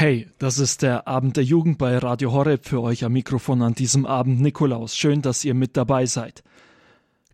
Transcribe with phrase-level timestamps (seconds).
[0.00, 3.74] Hey, das ist der Abend der Jugend bei Radio Horeb für euch am Mikrofon an
[3.74, 4.96] diesem Abend Nikolaus.
[4.96, 6.44] Schön, dass ihr mit dabei seid.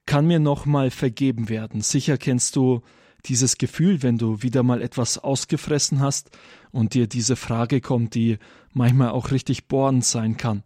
[0.06, 1.82] Kann mir noch mal vergeben werden?
[1.82, 2.80] Sicher kennst du
[3.26, 6.30] dieses Gefühl, wenn du wieder mal etwas ausgefressen hast
[6.72, 8.38] und dir diese Frage kommt, die
[8.72, 10.62] manchmal auch richtig bohrend sein kann.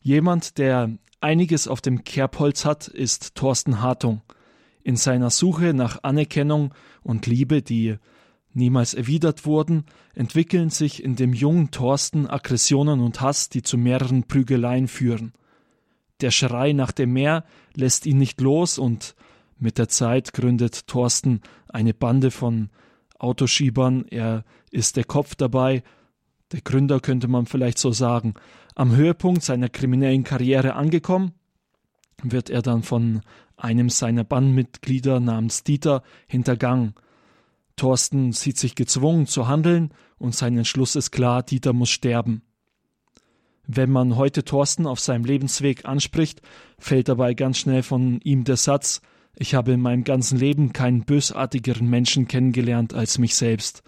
[0.00, 0.88] Jemand, der
[1.20, 4.22] einiges auf dem Kerbholz hat, ist Thorsten Hartung.
[4.82, 6.72] In seiner Suche nach Anerkennung
[7.02, 7.98] und Liebe, die
[8.56, 9.84] niemals erwidert wurden,
[10.14, 15.32] entwickeln sich in dem jungen Thorsten Aggressionen und Hass, die zu mehreren Prügeleien führen.
[16.20, 17.44] Der Schrei nach dem Meer
[17.74, 19.14] lässt ihn nicht los und
[19.58, 22.70] mit der Zeit gründet Thorsten eine Bande von
[23.18, 24.06] Autoschiebern.
[24.08, 25.82] Er ist der Kopf dabei,
[26.52, 28.34] der Gründer könnte man vielleicht so sagen.
[28.74, 31.32] Am Höhepunkt seiner kriminellen Karriere angekommen,
[32.22, 33.20] wird er dann von
[33.56, 36.94] einem seiner Bandmitglieder namens Dieter hintergangen.
[37.76, 42.42] Thorsten sieht sich gezwungen zu handeln und sein Entschluss ist klar, Dieter muss sterben.
[43.66, 46.40] Wenn man heute Thorsten auf seinem Lebensweg anspricht,
[46.78, 49.02] fällt dabei ganz schnell von ihm der Satz,
[49.38, 53.82] ich habe in meinem ganzen Leben keinen bösartigeren Menschen kennengelernt als mich selbst.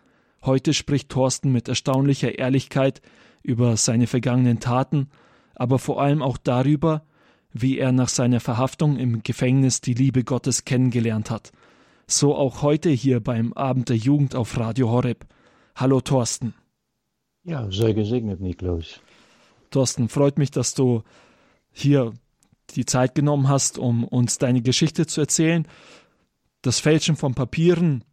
[0.44, 3.00] Heute spricht Thorsten mit erstaunlicher Ehrlichkeit
[3.42, 5.09] über seine vergangenen Taten,
[5.55, 7.06] aber vor allem auch darüber,
[7.50, 11.53] wie er nach seiner Verhaftung im Gefängnis die Liebe Gottes kennengelernt hat–
[12.09, 15.27] so auch heute hier beim Abend der Jugend auf Radio Horeb.
[15.77, 16.55] Hallo Thorsten.
[17.45, 19.00] Ja, sehr gesegnet, Niklaus.
[19.70, 21.03] Thorsten, freut mich, dass du
[21.70, 22.15] hier
[22.70, 25.69] die Zeit genommen hast, um uns deine Geschichte zu erzählen.
[26.62, 28.05] Das Fälschen von Papieren,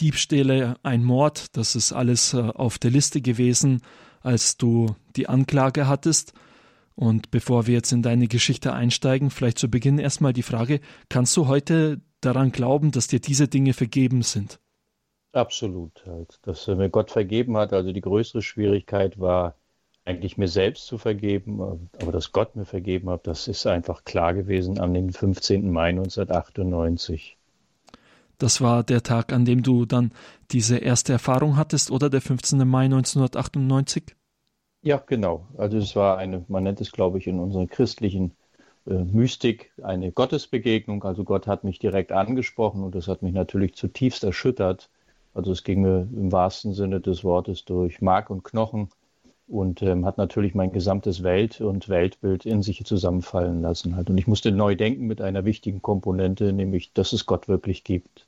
[0.00, 3.82] Diebstähle, ein Mord, das ist alles äh, auf der Liste gewesen,
[4.20, 6.32] als du die Anklage hattest.
[6.94, 11.36] Und bevor wir jetzt in deine Geschichte einsteigen, vielleicht zu Beginn erstmal die Frage, kannst
[11.36, 14.60] du heute daran glauben, dass dir diese Dinge vergeben sind?
[15.32, 16.38] Absolut, halt.
[16.42, 17.72] dass mir Gott vergeben hat.
[17.72, 19.54] Also die größere Schwierigkeit war
[20.06, 21.60] eigentlich mir selbst zu vergeben,
[22.00, 25.70] aber dass Gott mir vergeben hat, das ist einfach klar gewesen am 15.
[25.70, 27.36] Mai 1998.
[28.38, 30.12] Das war der Tag, an dem du dann
[30.52, 32.66] diese erste Erfahrung hattest, oder der 15.
[32.66, 34.14] Mai 1998?
[34.82, 35.48] Ja, genau.
[35.56, 38.36] Also es war eine, man nennt es, glaube ich, in unseren christlichen
[38.86, 41.04] Mystik eine Gottesbegegnung.
[41.04, 44.88] Also Gott hat mich direkt angesprochen und das hat mich natürlich zutiefst erschüttert.
[45.34, 48.88] Also es ging mir im wahrsten Sinne des Wortes durch Mark und Knochen
[49.48, 53.96] und ähm, hat natürlich mein gesamtes Welt- und Weltbild in sich zusammenfallen lassen.
[53.96, 54.10] Halt.
[54.10, 58.26] Und ich musste neu denken mit einer wichtigen Komponente, nämlich, dass es Gott wirklich gibt.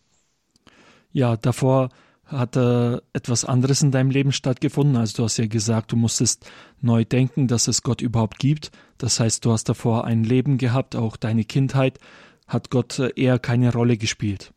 [1.12, 1.88] Ja, davor
[2.28, 4.96] hat äh, etwas anderes in deinem Leben stattgefunden?
[4.96, 6.48] Also du hast ja gesagt, du musstest
[6.80, 8.70] neu denken, dass es Gott überhaupt gibt.
[8.98, 11.98] Das heißt, du hast davor ein Leben gehabt, auch deine Kindheit.
[12.46, 14.52] Hat Gott äh, eher keine Rolle gespielt?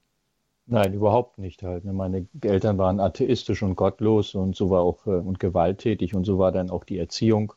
[0.67, 1.85] Nein, überhaupt nicht halt.
[1.85, 1.93] Ne?
[1.93, 6.37] Meine Eltern waren atheistisch und gottlos und so war auch äh, und gewalttätig und so
[6.37, 7.53] war dann auch die Erziehung.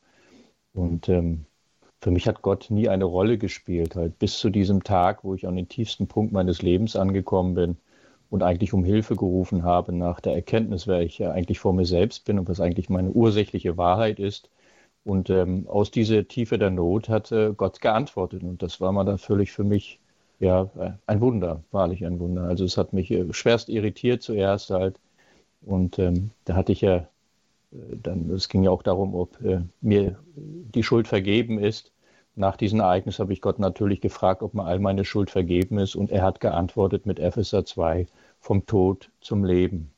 [0.72, 1.46] Und ähm,
[2.00, 5.46] für mich hat Gott nie eine Rolle gespielt, halt bis zu diesem Tag, wo ich
[5.46, 7.76] an den tiefsten Punkt meines Lebens angekommen bin
[8.34, 12.24] und eigentlich um Hilfe gerufen habe nach der Erkenntnis, wer ich eigentlich vor mir selbst
[12.24, 14.50] bin und was eigentlich meine ursächliche Wahrheit ist.
[15.04, 18.42] Und ähm, aus dieser Tiefe der Not hat äh, Gott geantwortet.
[18.42, 20.00] Und das war mal natürlich für mich
[20.40, 20.68] ja
[21.06, 22.42] ein Wunder, wahrlich ein Wunder.
[22.42, 24.98] Also es hat mich äh, schwerst irritiert zuerst halt.
[25.62, 27.06] Und ähm, da hatte ich ja äh,
[28.02, 31.92] dann, es ging ja auch darum, ob äh, mir die Schuld vergeben ist.
[32.34, 35.94] Nach diesem Ereignis habe ich Gott natürlich gefragt, ob mir all meine Schuld vergeben ist.
[35.94, 38.08] Und er hat geantwortet mit Epheser 2,
[38.44, 39.90] vom Tod zum Leben.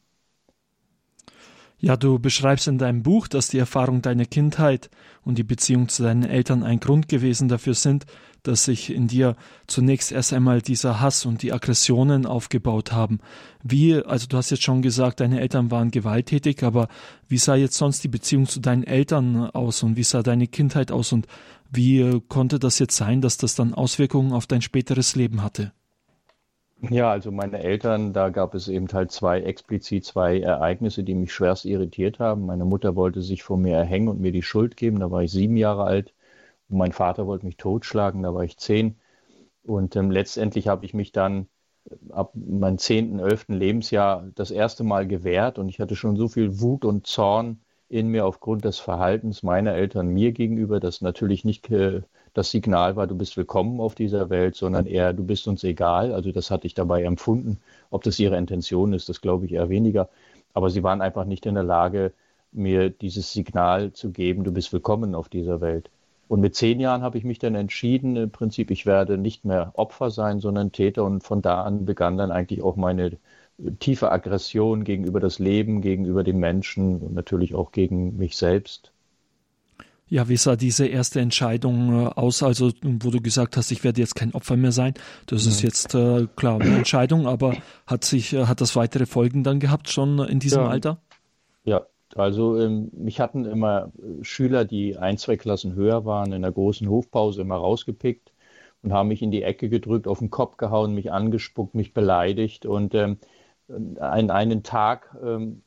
[1.79, 4.89] Ja, du beschreibst in deinem Buch, dass die Erfahrung deiner Kindheit
[5.25, 8.07] und die Beziehung zu deinen Eltern ein Grund gewesen dafür sind,
[8.45, 9.37] dass sich in dir
[9.67, 13.19] zunächst erst einmal dieser Hass und die Aggressionen aufgebaut haben.
[13.63, 16.89] Wie, also du hast jetzt schon gesagt, deine Eltern waren gewalttätig, aber
[17.29, 20.93] wie sah jetzt sonst die Beziehung zu deinen Eltern aus und wie sah deine Kindheit
[20.93, 21.27] aus und
[21.71, 25.73] wie konnte das jetzt sein, dass das dann Auswirkungen auf dein späteres Leben hatte?
[26.81, 31.33] Ja, also meine Eltern, da gab es eben halt zwei, explizit zwei Ereignisse, die mich
[31.33, 32.45] schwerst irritiert haben.
[32.47, 35.31] Meine Mutter wollte sich vor mir erhängen und mir die Schuld geben, da war ich
[35.33, 36.13] sieben Jahre alt.
[36.69, 38.97] Und mein Vater wollte mich totschlagen, da war ich zehn.
[39.65, 41.49] Und ähm, letztendlich habe ich mich dann
[42.11, 46.61] ab meinem zehnten, elften Lebensjahr das erste Mal gewehrt und ich hatte schon so viel
[46.61, 51.71] Wut und Zorn in mir aufgrund des Verhaltens meiner Eltern mir gegenüber, das natürlich nicht
[51.71, 52.03] äh,
[52.37, 56.13] das Signal war, du bist willkommen auf dieser Welt, sondern eher, du bist uns egal.
[56.13, 57.59] Also das hatte ich dabei empfunden.
[57.91, 60.11] Ob das ihre Intention ist, das glaube ich eher weniger.
[60.53, 62.13] Aber sie waren einfach nicht in der Lage,
[62.53, 65.91] mir dieses Signal zu geben, du bist willkommen auf dieser Welt.
[66.29, 69.73] Und mit zehn Jahren habe ich mich dann entschieden, im Prinzip, ich werde nicht mehr
[69.75, 71.05] Opfer sein, sondern Täter.
[71.05, 73.19] Und von da an begann dann eigentlich auch meine,
[73.79, 78.93] tiefe Aggression gegenüber das Leben, gegenüber den Menschen und natürlich auch gegen mich selbst.
[80.09, 84.01] Ja, wie sah diese erste Entscheidung äh, aus, also wo du gesagt hast, ich werde
[84.01, 84.95] jetzt kein Opfer mehr sein?
[85.27, 85.51] Das ja.
[85.51, 87.57] ist jetzt äh, klar eine Entscheidung, aber
[87.87, 90.69] hat sich äh, hat das weitere Folgen dann gehabt schon in diesem ja.
[90.69, 90.99] Alter?
[91.65, 96.43] Ja, also ähm, mich hatten immer äh, Schüler, die ein, zwei Klassen höher waren, in
[96.43, 98.33] der großen Hofpause immer rausgepickt
[98.83, 102.65] und haben mich in die Ecke gedrückt, auf den Kopf gehauen, mich angespuckt, mich beleidigt
[102.65, 103.19] und ähm,
[103.99, 105.63] einen, einen Tag ähm,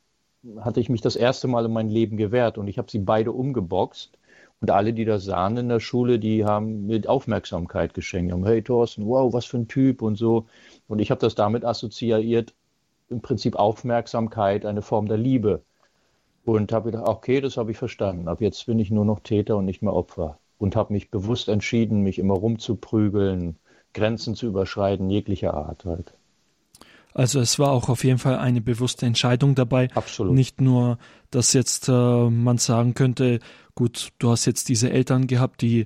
[0.62, 3.33] hatte ich mich das erste Mal in meinem Leben gewehrt und ich habe sie beide
[3.33, 4.18] umgeboxt
[4.62, 8.34] und alle, die das sahen in der Schule, die haben mit Aufmerksamkeit geschenkt.
[8.34, 10.48] Haben, hey Thorsten, wow, was für ein Typ und so.
[10.88, 12.54] Und ich habe das damit assoziiert,
[13.10, 15.64] im Prinzip Aufmerksamkeit, eine Form der Liebe.
[16.44, 18.28] Und habe gedacht, okay, das habe ich verstanden.
[18.28, 20.40] Ab jetzt bin ich nur noch Täter und nicht mehr Opfer.
[20.58, 23.56] Und habe mich bewusst entschieden, mich immer rumzuprügeln,
[23.94, 26.14] Grenzen zu überschreiten, jeglicher Art halt.
[27.14, 29.90] Also es war auch auf jeden Fall eine bewusste Entscheidung dabei.
[29.96, 30.34] Absolut.
[30.34, 30.98] Nicht nur,
[31.32, 33.40] dass jetzt äh, man sagen könnte,
[33.80, 35.86] gut, du hast jetzt diese Eltern gehabt, die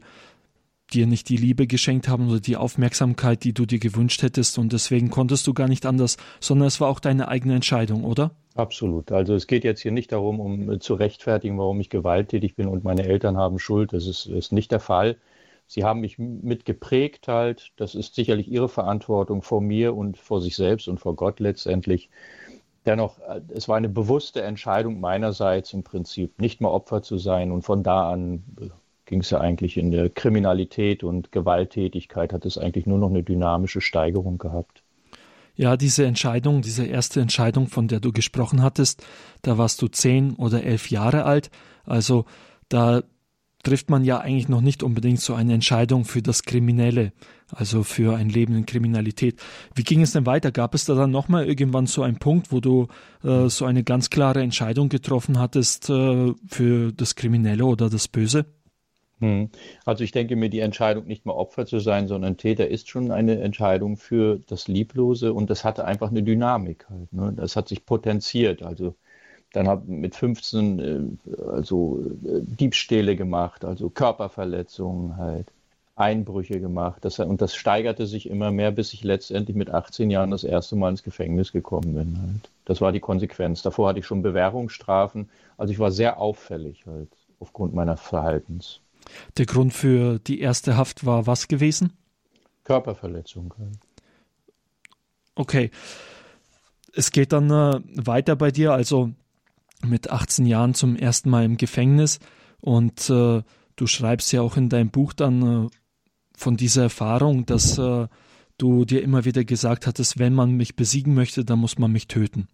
[0.94, 4.74] dir nicht die Liebe geschenkt haben oder die Aufmerksamkeit, die du dir gewünscht hättest und
[4.74, 8.32] deswegen konntest du gar nicht anders, sondern es war auch deine eigene Entscheidung, oder?
[8.56, 9.12] Absolut.
[9.12, 12.84] Also es geht jetzt hier nicht darum, um zu rechtfertigen, warum ich gewalttätig bin und
[12.84, 13.94] meine Eltern haben Schuld.
[13.94, 15.18] Das ist, ist nicht der Fall.
[15.68, 17.74] Sie haben mich mitgeprägt halt.
[17.76, 22.10] Das ist sicherlich ihre Verantwortung vor mir und vor sich selbst und vor Gott letztendlich.
[22.86, 27.52] Dennoch, äh, es war eine bewusste Entscheidung meinerseits im Prinzip, nicht mehr Opfer zu sein.
[27.52, 28.70] Und von da an äh,
[29.06, 33.24] ging es ja eigentlich in der Kriminalität und Gewalttätigkeit, hat es eigentlich nur noch eine
[33.24, 34.84] dynamische Steigerung gehabt.
[35.56, 39.06] Ja, diese Entscheidung, diese erste Entscheidung, von der du gesprochen hattest,
[39.44, 41.52] da warst du zehn oder elf Jahre alt.
[41.86, 42.26] Also
[42.70, 43.04] da
[43.64, 47.14] trifft man ja eigentlich noch nicht unbedingt so eine Entscheidung für das Kriminelle,
[47.50, 49.42] also für ein Leben in Kriminalität.
[49.74, 50.52] Wie ging es denn weiter?
[50.52, 52.88] Gab es da dann nochmal irgendwann so einen Punkt, wo du
[53.24, 58.46] äh, so eine ganz klare Entscheidung getroffen hattest äh, für das Kriminelle oder das Böse?
[59.20, 59.50] Hm.
[59.86, 63.12] Also ich denke mir, die Entscheidung, nicht mehr Opfer zu sein, sondern Täter, ist schon
[63.12, 67.14] eine Entscheidung für das Lieblose und das hatte einfach eine Dynamik halt.
[67.14, 67.34] Ne?
[67.34, 68.64] Das hat sich potenziert.
[68.64, 68.96] Also
[69.54, 75.48] dann habe mit 15 äh, also äh, Diebstähle gemacht, also Körperverletzungen halt,
[75.96, 77.06] Einbrüche gemacht.
[77.06, 80.76] Das, und das steigerte sich immer mehr, bis ich letztendlich mit 18 Jahren das erste
[80.76, 82.50] Mal ins Gefängnis gekommen bin halt.
[82.66, 83.62] Das war die Konsequenz.
[83.62, 85.30] Davor hatte ich schon Bewährungsstrafen.
[85.56, 87.10] Also ich war sehr auffällig halt
[87.40, 88.80] aufgrund meines Verhaltens.
[89.38, 91.94] Der Grund für die erste Haft war was gewesen?
[92.64, 93.54] Körperverletzung.
[93.60, 93.78] Halt.
[95.36, 95.72] Okay.
[96.96, 98.72] Es geht dann äh, weiter bei dir.
[98.72, 99.12] Also
[99.84, 102.20] mit 18 Jahren zum ersten Mal im Gefängnis
[102.60, 103.44] und äh,
[103.76, 105.70] du schreibst ja auch in deinem Buch dann äh,
[106.36, 108.08] von dieser Erfahrung, dass äh,
[108.58, 112.08] du dir immer wieder gesagt hattest, wenn man mich besiegen möchte, dann muss man mich
[112.08, 112.48] töten.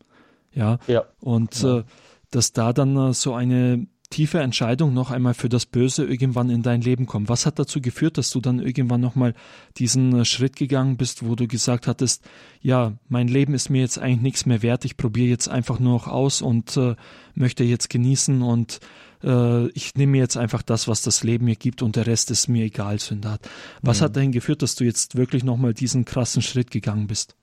[0.54, 0.80] Ja.
[0.88, 1.06] ja.
[1.20, 1.80] Und ja.
[1.80, 1.84] Äh,
[2.32, 6.64] dass da dann äh, so eine tiefe Entscheidung noch einmal für das Böse irgendwann in
[6.64, 7.30] dein Leben kommt.
[7.30, 9.36] Was hat dazu geführt, dass du dann irgendwann nochmal
[9.78, 12.28] diesen äh, Schritt gegangen bist, wo du gesagt hattest,
[12.62, 15.94] ja, mein Leben ist mir jetzt eigentlich nichts mehr wert, ich probiere jetzt einfach nur
[15.94, 16.96] noch aus und äh,
[17.36, 18.80] möchte jetzt genießen und
[19.24, 22.48] äh, ich nehme jetzt einfach das, was das Leben mir gibt und der Rest ist
[22.48, 23.48] mir egal, Sündat.
[23.82, 24.06] Was mhm.
[24.06, 27.36] hat dahin geführt, dass du jetzt wirklich nochmal diesen krassen Schritt gegangen bist?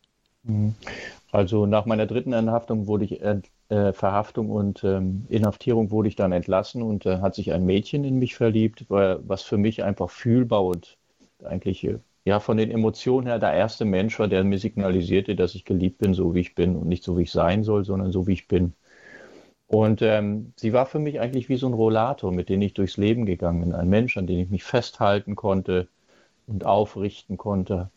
[0.42, 0.74] Mhm.
[1.30, 3.20] Also nach meiner dritten Inhaftung wurde ich
[3.68, 8.04] äh, Verhaftung und ähm, Inhaftierung wurde ich dann entlassen und äh, hat sich ein Mädchen
[8.04, 10.96] in mich verliebt, was für mich einfach fühlbar und
[11.44, 15.54] eigentlich äh, ja von den Emotionen her der erste Mensch war, der mir signalisierte, dass
[15.54, 18.12] ich geliebt bin, so wie ich bin und nicht so wie ich sein soll, sondern
[18.12, 18.74] so wie ich bin.
[19.68, 22.96] Und ähm, sie war für mich eigentlich wie so ein Rollator, mit dem ich durchs
[22.96, 25.88] Leben gegangen bin, ein Mensch, an dem ich mich festhalten konnte
[26.46, 27.90] und aufrichten konnte.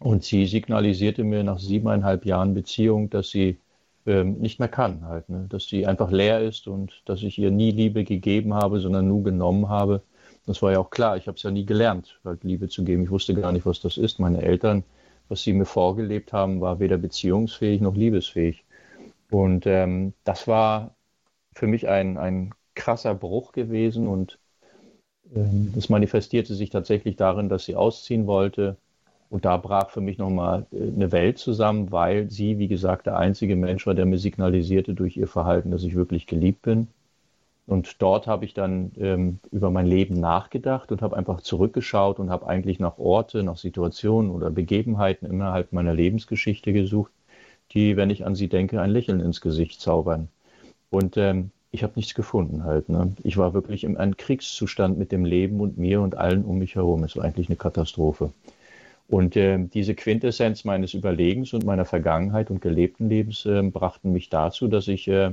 [0.00, 3.58] Und sie signalisierte mir nach siebeneinhalb Jahren Beziehung, dass sie
[4.06, 5.46] ähm, nicht mehr kann halt, ne?
[5.48, 9.22] dass sie einfach leer ist und dass ich ihr nie Liebe gegeben habe, sondern nur
[9.22, 10.02] genommen habe.
[10.46, 13.02] Das war ja auch klar, ich habe es ja nie gelernt, halt Liebe zu geben.
[13.02, 14.18] Ich wusste gar nicht, was das ist.
[14.18, 14.84] Meine Eltern,
[15.28, 18.64] was sie mir vorgelebt haben, war weder beziehungsfähig noch liebesfähig.
[19.30, 20.94] Und ähm, das war
[21.54, 24.38] für mich ein, ein krasser Bruch gewesen und
[25.34, 28.76] ähm, das manifestierte sich tatsächlich darin, dass sie ausziehen wollte
[29.34, 33.18] und da brach für mich nochmal äh, eine Welt zusammen, weil sie, wie gesagt, der
[33.18, 36.86] einzige Mensch war, der mir signalisierte durch ihr Verhalten, dass ich wirklich geliebt bin.
[37.66, 42.30] Und dort habe ich dann ähm, über mein Leben nachgedacht und habe einfach zurückgeschaut und
[42.30, 47.10] habe eigentlich nach Orte, nach Situationen oder Begebenheiten innerhalb meiner Lebensgeschichte gesucht,
[47.72, 50.28] die, wenn ich an sie denke, ein Lächeln ins Gesicht zaubern.
[50.90, 52.88] Und ähm, ich habe nichts gefunden halt.
[52.88, 53.12] Ne?
[53.24, 56.76] Ich war wirklich in einem Kriegszustand mit dem Leben und mir und allen um mich
[56.76, 57.02] herum.
[57.02, 58.30] Es war eigentlich eine Katastrophe.
[59.08, 64.30] Und äh, diese Quintessenz meines Überlegens und meiner Vergangenheit und gelebten Lebens äh, brachten mich
[64.30, 65.32] dazu, dass ich äh,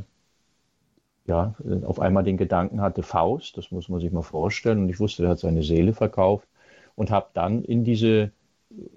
[1.26, 5.00] ja, auf einmal den Gedanken hatte, Faust, das muss man sich mal vorstellen, und ich
[5.00, 6.48] wusste, er hat seine Seele verkauft
[6.96, 8.32] und habe dann in diese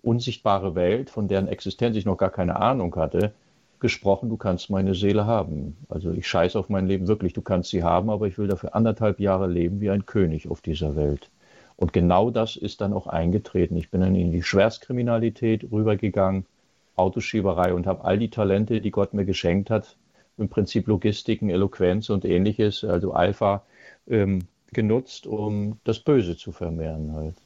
[0.02, 3.34] unsichtbare Welt, von deren Existenz ich noch gar keine Ahnung hatte,
[3.80, 5.76] gesprochen, du kannst meine Seele haben.
[5.88, 8.74] Also ich scheiße auf mein Leben wirklich, du kannst sie haben, aber ich will dafür
[8.74, 11.30] anderthalb Jahre leben wie ein König auf dieser Welt.
[11.76, 13.76] Und genau das ist dann auch eingetreten.
[13.76, 16.46] Ich bin dann in die Schwerstkriminalität rübergegangen,
[16.96, 19.96] Autoschieberei und habe all die Talente, die Gott mir geschenkt hat,
[20.38, 23.64] im Prinzip Logistiken, Eloquenz und ähnliches, also Alpha,
[24.08, 24.40] ähm,
[24.72, 27.36] genutzt, um das Böse zu vermehren halt.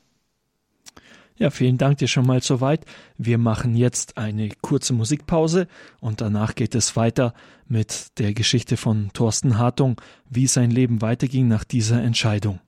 [1.36, 2.84] Ja, vielen Dank dir schon mal soweit.
[3.16, 5.68] Wir machen jetzt eine kurze Musikpause
[6.00, 7.32] und danach geht es weiter
[7.68, 12.58] mit der Geschichte von Thorsten Hartung, wie sein Leben weiterging nach dieser Entscheidung.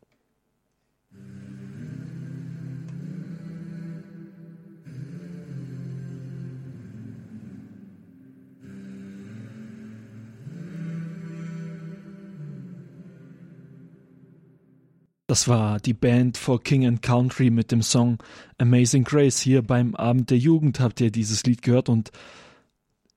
[15.30, 18.18] Das war die Band for King and Country mit dem Song
[18.58, 19.38] Amazing Grace.
[19.38, 22.10] Hier beim Abend der Jugend habt ihr dieses Lied gehört und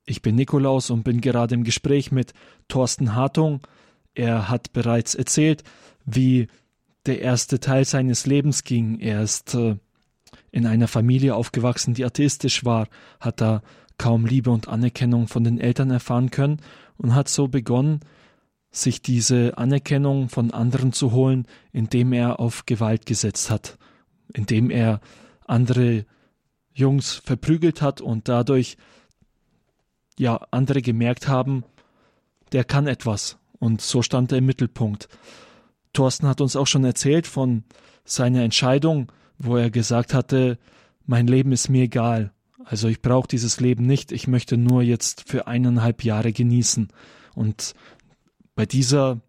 [0.05, 2.35] ich bin Nikolaus und bin gerade im Gespräch mit
[2.67, 3.61] Thorsten Hartung.
[4.13, 5.63] Er hat bereits erzählt,
[6.05, 6.49] wie
[7.07, 8.99] der erste Teil seines Lebens ging.
[8.99, 9.77] Er ist äh,
[10.51, 12.89] in einer Familie aufgewachsen, die atheistisch war,
[13.21, 13.63] hat da
[13.97, 16.61] kaum Liebe und Anerkennung von den Eltern erfahren können
[16.95, 18.01] und hat so begonnen,
[18.73, 23.77] sich diese Anerkennung von anderen zu holen, indem er auf Gewalt gesetzt hat,
[24.33, 24.99] indem er
[25.45, 26.05] andere
[26.73, 28.77] Jungs verprügelt hat und dadurch
[30.17, 31.63] ja andere gemerkt haben,
[32.51, 35.07] der kann etwas und so stand er im Mittelpunkt.
[35.93, 37.63] Thorsten hat uns auch schon erzählt von
[38.05, 40.57] seiner Entscheidung, wo er gesagt hatte,
[41.05, 42.31] mein Leben ist mir egal,
[42.65, 46.87] also ich brauche dieses Leben nicht, ich möchte nur jetzt für eineinhalb Jahre genießen.
[47.35, 47.73] Und
[48.55, 49.19] bei dieser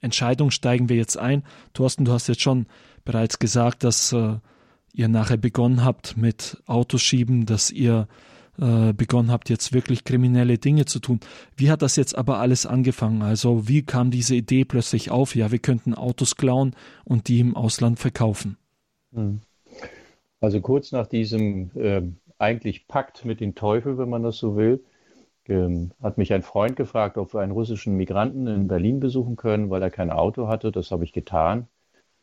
[0.00, 1.42] Entscheidung steigen wir jetzt ein.
[1.72, 2.66] Thorsten, du hast jetzt schon
[3.04, 4.36] bereits gesagt, dass äh,
[4.92, 8.06] ihr nachher begonnen habt mit Autoschieben, dass ihr
[8.58, 11.20] äh, begonnen habt, jetzt wirklich kriminelle Dinge zu tun.
[11.56, 13.22] Wie hat das jetzt aber alles angefangen?
[13.22, 15.34] Also wie kam diese Idee plötzlich auf?
[15.34, 18.56] Ja, wir könnten Autos klauen und die im Ausland verkaufen.
[19.12, 19.40] Hm.
[20.40, 22.02] Also kurz nach diesem äh,
[22.38, 24.84] eigentlich Pakt mit dem Teufel, wenn man das so will,
[25.48, 29.70] ähm, hat mich ein Freund gefragt, ob wir einen russischen Migranten in Berlin besuchen können,
[29.70, 30.72] weil er kein Auto hatte.
[30.72, 31.68] Das habe ich getan.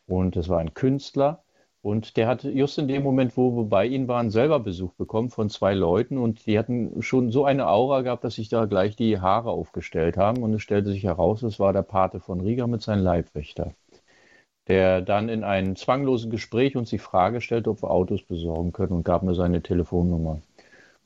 [0.06, 1.44] Und es war ein Künstler.
[1.82, 5.30] Und der hat just in dem Moment, wo wir bei ihm waren, selber Besuch bekommen
[5.30, 6.16] von zwei Leuten.
[6.18, 10.16] Und die hatten schon so eine Aura gehabt, dass sich da gleich die Haare aufgestellt
[10.16, 10.42] haben.
[10.42, 13.74] Und es stellte sich heraus, es war der Pate von Riga mit seinem Leibwächter,
[14.68, 18.92] der dann in einem zwanglosen Gespräch uns die Frage stellte, ob wir Autos besorgen können
[18.92, 20.40] und gab mir seine Telefonnummer.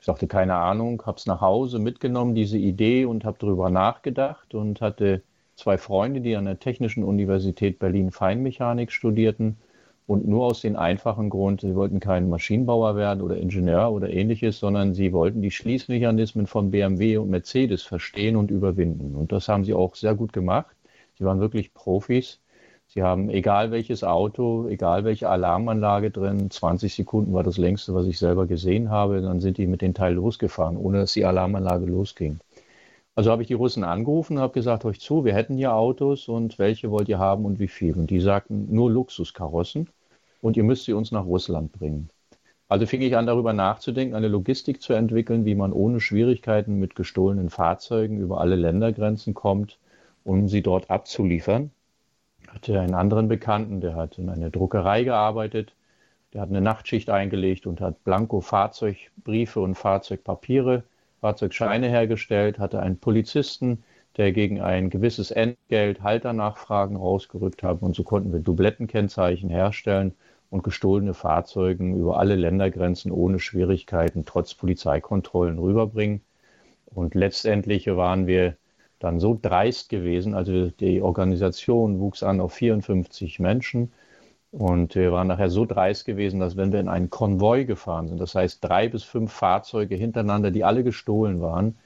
[0.07, 4.55] Ich sagte, keine Ahnung, habe es nach Hause mitgenommen, diese Idee, und habe darüber nachgedacht
[4.55, 5.21] und hatte
[5.57, 9.57] zwei Freunde, die an der Technischen Universität Berlin Feinmechanik studierten
[10.05, 14.59] und nur aus dem einfachen Grund, sie wollten kein Maschinenbauer werden oder Ingenieur oder ähnliches,
[14.59, 19.13] sondern sie wollten die Schließmechanismen von BMW und Mercedes verstehen und überwinden.
[19.13, 20.73] Und das haben sie auch sehr gut gemacht.
[21.17, 22.39] Sie waren wirklich Profis
[22.97, 28.07] Sie haben egal welches Auto, egal welche Alarmanlage drin, 20 Sekunden war das längste, was
[28.07, 31.85] ich selber gesehen habe, dann sind die mit dem Teil losgefahren, ohne dass die Alarmanlage
[31.85, 32.39] losging.
[33.13, 36.27] Also habe ich die Russen angerufen und habe gesagt, euch zu, wir hätten hier Autos
[36.27, 37.93] und welche wollt ihr haben und wie viel?
[37.93, 39.89] Und die sagten, nur Luxuskarossen
[40.41, 42.09] und ihr müsst sie uns nach Russland bringen.
[42.67, 46.95] Also fing ich an, darüber nachzudenken, eine Logistik zu entwickeln, wie man ohne Schwierigkeiten mit
[46.95, 49.77] gestohlenen Fahrzeugen über alle Ländergrenzen kommt,
[50.23, 51.69] um sie dort abzuliefern
[52.57, 55.75] hatte einen anderen Bekannten, der hat in einer Druckerei gearbeitet.
[56.33, 60.83] Der hat eine Nachtschicht eingelegt und hat blanko Fahrzeugbriefe und Fahrzeugpapiere,
[61.21, 63.83] Fahrzeugscheine hergestellt, hatte einen Polizisten,
[64.17, 67.83] der gegen ein gewisses Entgelt Halternachfragen rausgerückt hat.
[67.83, 70.15] Und so konnten wir Dublettenkennzeichen herstellen
[70.49, 76.21] und gestohlene Fahrzeuge über alle Ländergrenzen ohne Schwierigkeiten trotz Polizeikontrollen rüberbringen.
[76.87, 78.57] Und letztendlich waren wir
[78.99, 80.33] dann so dreist gewesen.
[80.33, 83.91] Also die Organisation wuchs an auf 54 Menschen.
[84.51, 88.19] Und wir waren nachher so dreist gewesen, dass wenn wir in einen Konvoi gefahren sind,
[88.19, 91.77] das heißt drei bis fünf Fahrzeuge hintereinander, die alle gestohlen waren,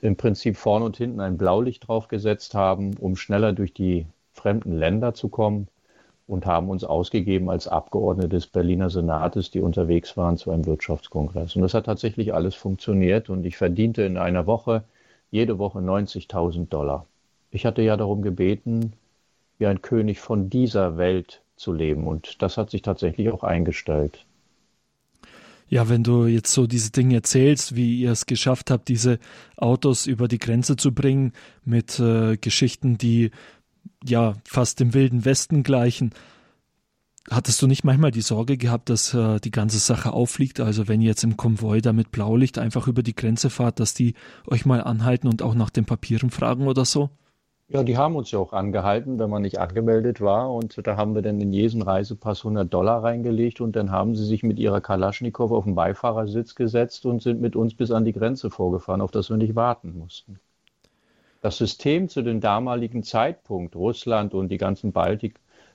[0.00, 5.14] im Prinzip vorne und hinten ein Blaulicht draufgesetzt haben, um schneller durch die fremden Länder
[5.14, 5.68] zu kommen
[6.26, 11.56] und haben uns ausgegeben als Abgeordnete des Berliner Senates, die unterwegs waren zu einem Wirtschaftskongress.
[11.56, 14.84] Und das hat tatsächlich alles funktioniert und ich verdiente in einer Woche
[15.32, 17.06] jede Woche 90.000 Dollar.
[17.50, 18.92] Ich hatte ja darum gebeten,
[19.58, 24.24] wie ein König von dieser Welt zu leben und das hat sich tatsächlich auch eingestellt.
[25.68, 29.18] Ja, wenn du jetzt so diese Dinge erzählst, wie ihr es geschafft habt, diese
[29.56, 31.32] Autos über die Grenze zu bringen,
[31.64, 33.30] mit äh, Geschichten, die
[34.04, 36.12] ja fast dem wilden Westen gleichen,
[37.30, 40.60] hattest du nicht manchmal die Sorge gehabt, dass äh, die ganze Sache auffliegt?
[40.60, 43.94] Also wenn ihr jetzt im Konvoi da mit Blaulicht einfach über die Grenze fahrt, dass
[43.94, 44.14] die
[44.46, 47.10] euch mal anhalten und auch nach den Papieren fragen oder so?
[47.68, 50.52] Ja, die haben uns ja auch angehalten, wenn man nicht angemeldet war.
[50.52, 54.26] Und da haben wir dann in jeden Reisepass 100 Dollar reingelegt und dann haben sie
[54.26, 58.12] sich mit ihrer Kalaschnikow auf den Beifahrersitz gesetzt und sind mit uns bis an die
[58.12, 60.38] Grenze vorgefahren, auf das wir nicht warten mussten.
[61.40, 64.92] Das System zu dem damaligen Zeitpunkt, Russland und die ganzen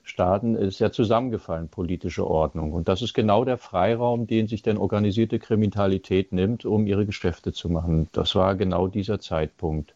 [0.08, 2.72] Baltikstaaten, ist ja zusammengefallen, politische Ordnung.
[2.72, 7.52] Und das ist genau der Freiraum, den sich dann organisierte Kriminalität nimmt, um ihre Geschäfte
[7.52, 8.08] zu machen.
[8.12, 9.94] Das war genau dieser Zeitpunkt.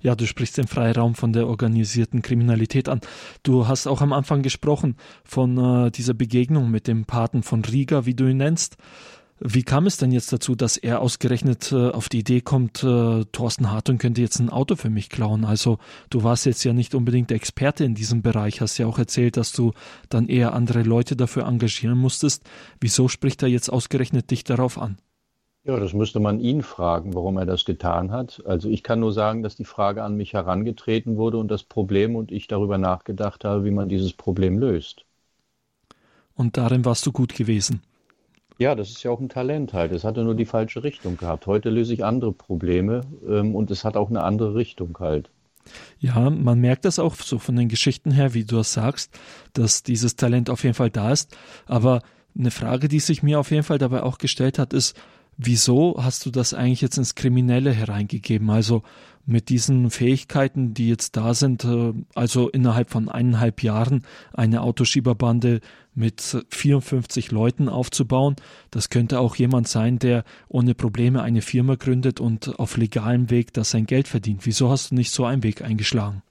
[0.00, 3.00] Ja, du sprichst den Freiraum von der organisierten Kriminalität an.
[3.42, 8.04] Du hast auch am Anfang gesprochen von äh, dieser Begegnung mit dem Paten von Riga,
[8.04, 8.76] wie du ihn nennst.
[9.40, 13.24] Wie kam es denn jetzt dazu, dass er ausgerechnet äh, auf die Idee kommt, äh,
[13.32, 15.44] Thorsten Hartung könnte jetzt ein Auto für mich klauen?
[15.44, 19.36] Also du warst jetzt ja nicht unbedingt Experte in diesem Bereich, hast ja auch erzählt,
[19.36, 19.72] dass du
[20.08, 22.44] dann eher andere Leute dafür engagieren musstest.
[22.80, 24.98] Wieso spricht er jetzt ausgerechnet dich darauf an?
[25.64, 28.42] Ja, das müsste man ihn fragen, warum er das getan hat.
[28.46, 32.14] Also ich kann nur sagen, dass die Frage an mich herangetreten wurde und das Problem
[32.14, 35.06] und ich darüber nachgedacht habe, wie man dieses Problem löst.
[36.34, 37.82] Und darin warst du gut gewesen.
[38.58, 39.92] Ja, das ist ja auch ein Talent halt.
[39.92, 41.46] Es hatte nur die falsche Richtung gehabt.
[41.46, 45.30] Heute löse ich andere Probleme ähm, und es hat auch eine andere Richtung halt.
[45.98, 49.18] Ja, man merkt das auch so von den Geschichten her, wie du das sagst,
[49.54, 51.36] dass dieses Talent auf jeden Fall da ist.
[51.66, 52.02] Aber
[52.38, 54.96] eine Frage, die sich mir auf jeden Fall dabei auch gestellt hat, ist,
[55.36, 58.50] wieso hast du das eigentlich jetzt ins Kriminelle hereingegeben?
[58.50, 58.82] Also
[59.26, 65.60] mit diesen Fähigkeiten, die jetzt da sind, äh, also innerhalb von eineinhalb Jahren eine Autoschieberbande
[65.94, 68.36] mit 54 Leuten aufzubauen.
[68.70, 73.52] Das könnte auch jemand sein, der ohne Probleme eine Firma gründet und auf legalem Weg
[73.52, 74.44] das sein Geld verdient.
[74.44, 76.22] Wieso hast du nicht so einen Weg eingeschlagen?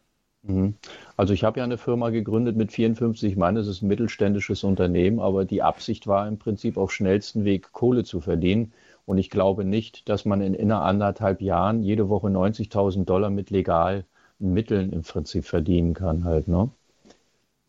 [0.43, 0.75] Mhm.
[1.15, 3.55] Also ich habe ja eine Firma gegründet mit 54 Mann.
[3.55, 8.03] Es ist ein mittelständisches Unternehmen, aber die Absicht war im Prinzip auf schnellsten Weg Kohle
[8.03, 8.73] zu verdienen.
[9.05, 13.49] Und ich glaube nicht, dass man in inner anderthalb Jahren jede Woche 90.000 Dollar mit
[13.49, 14.05] legalen
[14.39, 16.47] Mitteln im Prinzip verdienen kann halt.
[16.47, 16.69] Ne?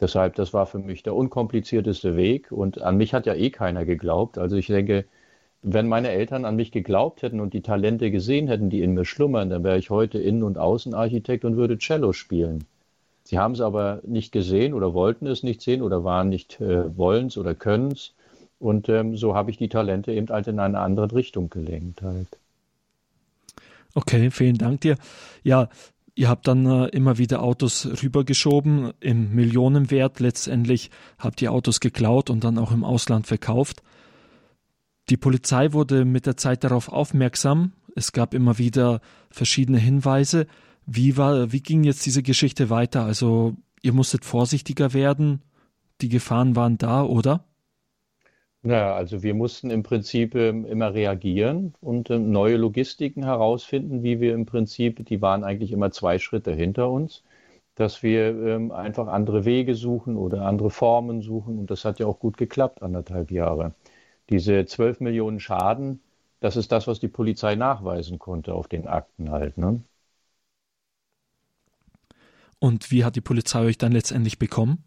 [0.00, 2.52] Deshalb, das war für mich der unkomplizierteste Weg.
[2.52, 4.38] Und an mich hat ja eh keiner geglaubt.
[4.38, 5.06] Also ich denke,
[5.62, 9.04] wenn meine Eltern an mich geglaubt hätten und die Talente gesehen hätten, die in mir
[9.04, 12.64] schlummern, dann wäre ich heute Innen- und Außenarchitekt und würde Cello spielen.
[13.22, 16.96] Sie haben es aber nicht gesehen oder wollten es nicht sehen oder waren nicht äh,
[16.96, 18.12] wollens oder könnens.
[18.64, 22.28] Und ähm, so habe ich die Talente eben halt in eine andere Richtung gelenkt halt.
[23.94, 24.96] Okay, vielen Dank dir.
[25.42, 25.68] Ja,
[26.14, 30.18] ihr habt dann äh, immer wieder Autos rübergeschoben im Millionenwert.
[30.18, 33.82] Letztendlich habt ihr Autos geklaut und dann auch im Ausland verkauft.
[35.10, 37.72] Die Polizei wurde mit der Zeit darauf aufmerksam.
[37.94, 40.46] Es gab immer wieder verschiedene Hinweise.
[40.86, 43.04] Wie war, wie ging jetzt diese Geschichte weiter?
[43.04, 45.42] Also, ihr musstet vorsichtiger werden.
[46.00, 47.44] Die Gefahren waren da, oder?
[48.64, 54.20] Naja, also wir mussten im Prinzip ähm, immer reagieren und ähm, neue Logistiken herausfinden, wie
[54.20, 57.22] wir im Prinzip, die waren eigentlich immer zwei Schritte hinter uns,
[57.76, 61.58] dass wir ähm, einfach andere Wege suchen oder andere Formen suchen.
[61.58, 63.74] Und das hat ja auch gut geklappt, anderthalb Jahre.
[64.30, 66.00] Diese 12 Millionen Schaden,
[66.40, 69.58] das ist das, was die Polizei nachweisen konnte auf den Akten halt.
[69.58, 69.82] Ne?
[72.58, 74.82] Und wie hat die Polizei euch dann letztendlich bekommen?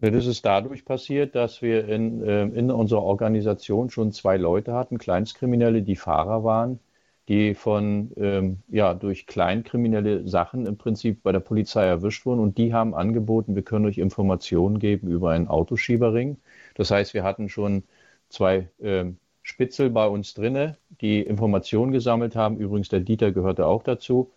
[0.00, 4.96] Das ist dadurch passiert, dass wir in, äh, in unserer Organisation schon zwei Leute hatten,
[4.96, 6.80] Kleinstkriminelle, die Fahrer waren,
[7.28, 12.40] die von, ähm, ja, durch kleinkriminelle Sachen im Prinzip bei der Polizei erwischt wurden.
[12.40, 16.38] Und die haben angeboten, wir können euch Informationen geben über einen Autoschieberring.
[16.74, 17.84] Das heißt, wir hatten schon
[18.30, 22.56] zwei ähm, Spitzel bei uns drinne, die Informationen gesammelt haben.
[22.58, 24.32] Übrigens, der Dieter gehörte auch dazu.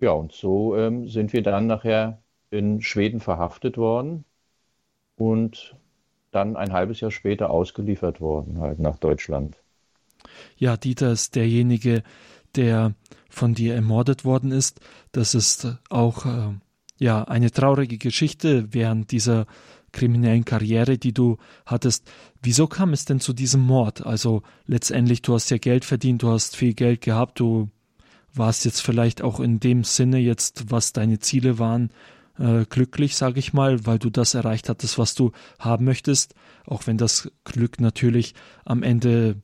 [0.00, 4.24] Ja, und so ähm, sind wir dann nachher in Schweden verhaftet worden
[5.20, 5.76] und
[6.30, 9.56] dann ein halbes Jahr später ausgeliefert worden, halt nach Deutschland.
[10.56, 12.02] Ja, Dieter ist derjenige,
[12.56, 12.94] der
[13.28, 14.80] von dir ermordet worden ist.
[15.12, 16.54] Das ist auch äh,
[16.98, 19.46] ja eine traurige Geschichte während dieser
[19.92, 22.10] kriminellen Karriere, die du hattest.
[22.42, 24.06] Wieso kam es denn zu diesem Mord?
[24.06, 27.68] Also letztendlich, du hast ja Geld verdient, du hast viel Geld gehabt, du
[28.32, 31.90] warst jetzt vielleicht auch in dem Sinne jetzt, was deine Ziele waren,
[32.40, 36.34] äh, glücklich, sage ich mal, weil du das erreicht hattest, was du haben möchtest,
[36.66, 39.36] auch wenn das Glück natürlich am Ende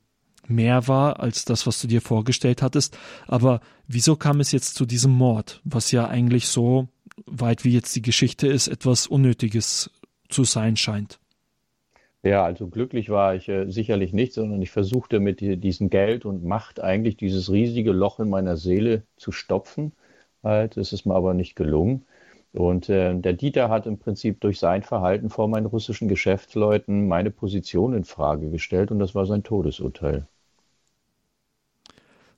[0.47, 2.97] mehr war als das, was du dir vorgestellt hattest.
[3.27, 6.87] Aber wieso kam es jetzt zu diesem Mord, was ja eigentlich so
[7.25, 9.91] weit wie jetzt die Geschichte ist, etwas Unnötiges
[10.29, 11.19] zu sein scheint?
[12.23, 16.43] Ja, also glücklich war ich äh, sicherlich nicht, sondern ich versuchte mit diesem Geld und
[16.43, 19.93] Macht eigentlich dieses riesige Loch in meiner Seele zu stopfen.
[20.43, 22.06] Halt, es ist mir aber nicht gelungen.
[22.57, 27.29] Und äh, der Dieter hat im Prinzip durch sein Verhalten vor meinen russischen Geschäftsleuten meine
[27.29, 30.27] Position in Frage gestellt und das war sein Todesurteil.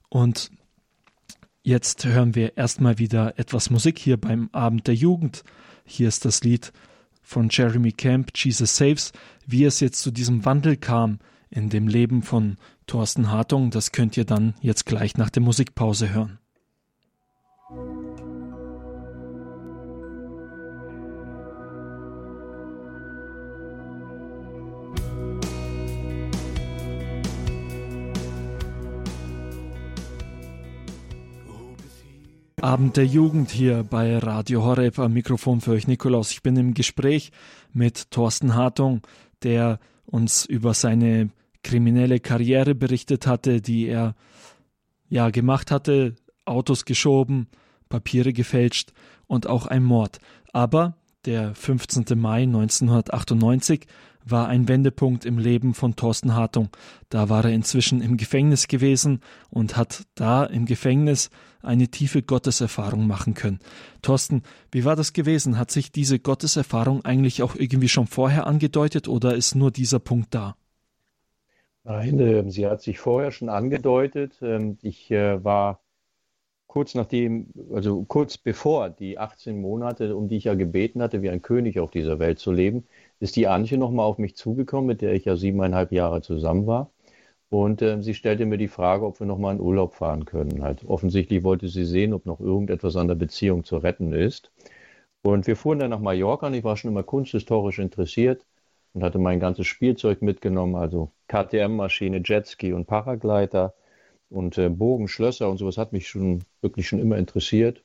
[0.10, 0.52] Und
[1.64, 5.44] jetzt hören wir erstmal wieder etwas Musik hier beim Abend der Jugend.
[5.86, 6.74] Hier ist das Lied
[7.22, 9.14] von Jeremy Camp, Jesus Saves.
[9.48, 14.18] Wie es jetzt zu diesem Wandel kam in dem Leben von Thorsten Hartung, das könnt
[14.18, 16.40] ihr dann jetzt gleich nach der Musikpause hören.
[32.62, 36.32] Abend der Jugend hier bei Radio Horeb am Mikrofon für euch Nikolaus.
[36.32, 37.32] Ich bin im Gespräch
[37.72, 39.02] mit Thorsten Hartung,
[39.44, 41.30] der uns über seine
[41.64, 44.14] kriminelle Karriere berichtet hatte, die er
[45.08, 47.48] ja gemacht hatte, Autos geschoben,
[47.88, 48.92] Papiere gefälscht
[49.26, 50.20] und auch ein Mord.
[50.52, 52.20] Aber der 15.
[52.20, 53.86] Mai 1998
[54.26, 56.70] war ein Wendepunkt im Leben von Thorsten Hartung.
[57.08, 61.30] Da war er inzwischen im Gefängnis gewesen und hat da im Gefängnis
[61.62, 63.60] eine tiefe Gotteserfahrung machen können.
[64.02, 65.58] Thorsten, wie war das gewesen?
[65.58, 70.34] Hat sich diese Gotteserfahrung eigentlich auch irgendwie schon vorher angedeutet oder ist nur dieser Punkt
[70.34, 70.56] da?
[71.84, 74.38] Nein, äh, sie hat sich vorher schon angedeutet.
[74.42, 75.80] Ähm, ich äh, war
[76.68, 81.30] kurz nachdem, also kurz bevor die 18 Monate, um die ich ja gebeten hatte, wie
[81.32, 82.86] ein König auf dieser Welt zu leben,
[83.20, 86.92] ist die Antje nochmal auf mich zugekommen, mit der ich ja siebeneinhalb Jahre zusammen war.
[87.50, 90.62] Und äh, sie stellte mir die Frage, ob wir nochmal in Urlaub fahren können.
[90.62, 90.86] Halt.
[90.86, 94.52] Offensichtlich wollte sie sehen, ob noch irgendetwas an der Beziehung zu retten ist.
[95.22, 98.46] Und wir fuhren dann nach Mallorca und ich war schon immer kunsthistorisch interessiert
[98.94, 103.74] und hatte mein ganzes Spielzeug mitgenommen, also KTM-Maschine, Jetski und Paragleiter
[104.30, 107.84] und äh, Bogen, Schlösser und sowas hat mich schon wirklich schon immer interessiert.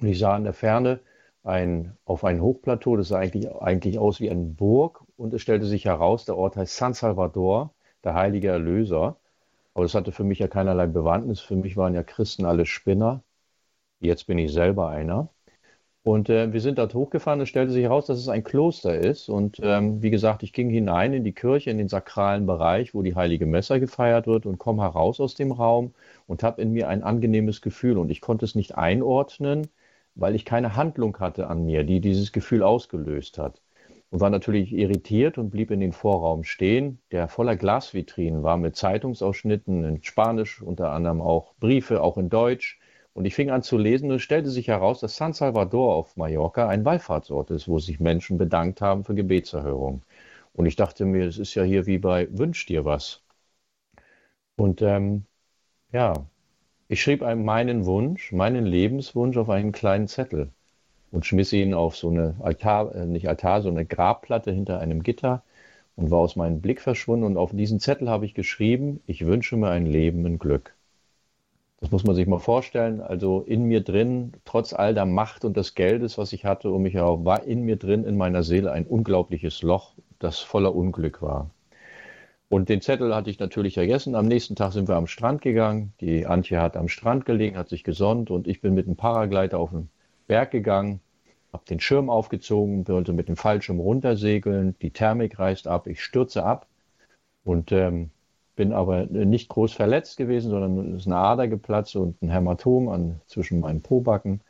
[0.00, 1.00] Und ich sah in der Ferne
[1.42, 5.66] ein, auf ein Hochplateau, das sah eigentlich, eigentlich aus wie eine Burg und es stellte
[5.66, 7.74] sich heraus, der Ort heißt San Salvador,
[8.04, 9.16] der heilige Erlöser.
[9.74, 11.40] Aber das hatte für mich ja keinerlei Bewandtnis.
[11.40, 13.22] Für mich waren ja Christen alle Spinner.
[14.00, 15.30] Jetzt bin ich selber einer.
[16.02, 17.40] Und äh, wir sind dort hochgefahren.
[17.40, 19.28] Es stellte sich heraus, dass es ein Kloster ist.
[19.28, 23.02] Und ähm, wie gesagt, ich ging hinein in die Kirche, in den sakralen Bereich, wo
[23.02, 25.94] die heilige Messe gefeiert wird und komme heraus aus dem Raum
[26.26, 27.98] und habe in mir ein angenehmes Gefühl.
[27.98, 29.68] Und ich konnte es nicht einordnen,
[30.14, 33.60] weil ich keine Handlung hatte an mir, die dieses Gefühl ausgelöst hat.
[34.10, 38.76] Und war natürlich irritiert und blieb in den Vorraum stehen, der voller Glasvitrinen war mit
[38.76, 42.80] Zeitungsausschnitten in Spanisch, unter anderem auch Briefe, auch in Deutsch
[43.12, 46.16] und ich fing an zu lesen und es stellte sich heraus, dass San Salvador auf
[46.16, 50.02] Mallorca ein Wallfahrtsort ist, wo sich Menschen bedankt haben für Gebetserhörung.
[50.54, 53.22] Und ich dachte mir, es ist ja hier wie bei Wünsch dir was.
[54.56, 55.24] Und ähm,
[55.92, 56.14] ja,
[56.88, 60.52] ich schrieb einem meinen Wunsch, meinen Lebenswunsch auf einen kleinen Zettel
[61.12, 65.02] und schmiss ihn auf so eine Altar, äh, nicht Altar, so eine Grabplatte hinter einem
[65.02, 65.42] Gitter
[65.96, 67.24] und war aus meinem Blick verschwunden.
[67.24, 70.74] Und auf diesen Zettel habe ich geschrieben, ich wünsche mir ein Leben in Glück.
[71.80, 73.00] Das muss man sich mal vorstellen.
[73.00, 76.82] Also in mir drin, trotz all der Macht und des Geldes, was ich hatte um
[76.82, 81.22] mich herum, war in mir drin, in meiner Seele ein unglaubliches Loch, das voller Unglück
[81.22, 81.50] war.
[82.50, 84.14] Und den Zettel hatte ich natürlich vergessen.
[84.14, 85.92] Am nächsten Tag sind wir am Strand gegangen.
[86.00, 89.58] Die Antje hat am Strand gelegen, hat sich gesonnt und ich bin mit dem Paragleiter
[89.58, 89.88] auf den
[90.30, 91.00] Berg gegangen,
[91.52, 94.76] habe den Schirm aufgezogen, wollte mit dem Fallschirm runtersegeln.
[94.80, 96.68] Die Thermik reißt ab, ich stürze ab
[97.42, 98.10] und ähm,
[98.54, 103.20] bin aber nicht groß verletzt gewesen, sondern ist eine Ader geplatzt und ein Hämatom an,
[103.26, 104.40] zwischen meinen Pobacken.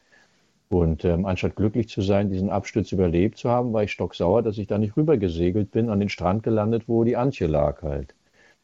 [0.68, 4.58] Und ähm, anstatt glücklich zu sein, diesen Absturz überlebt zu haben, war ich stocksauer, dass
[4.58, 8.14] ich da nicht rübergesegelt bin, an den Strand gelandet, wo die Antje lag halt.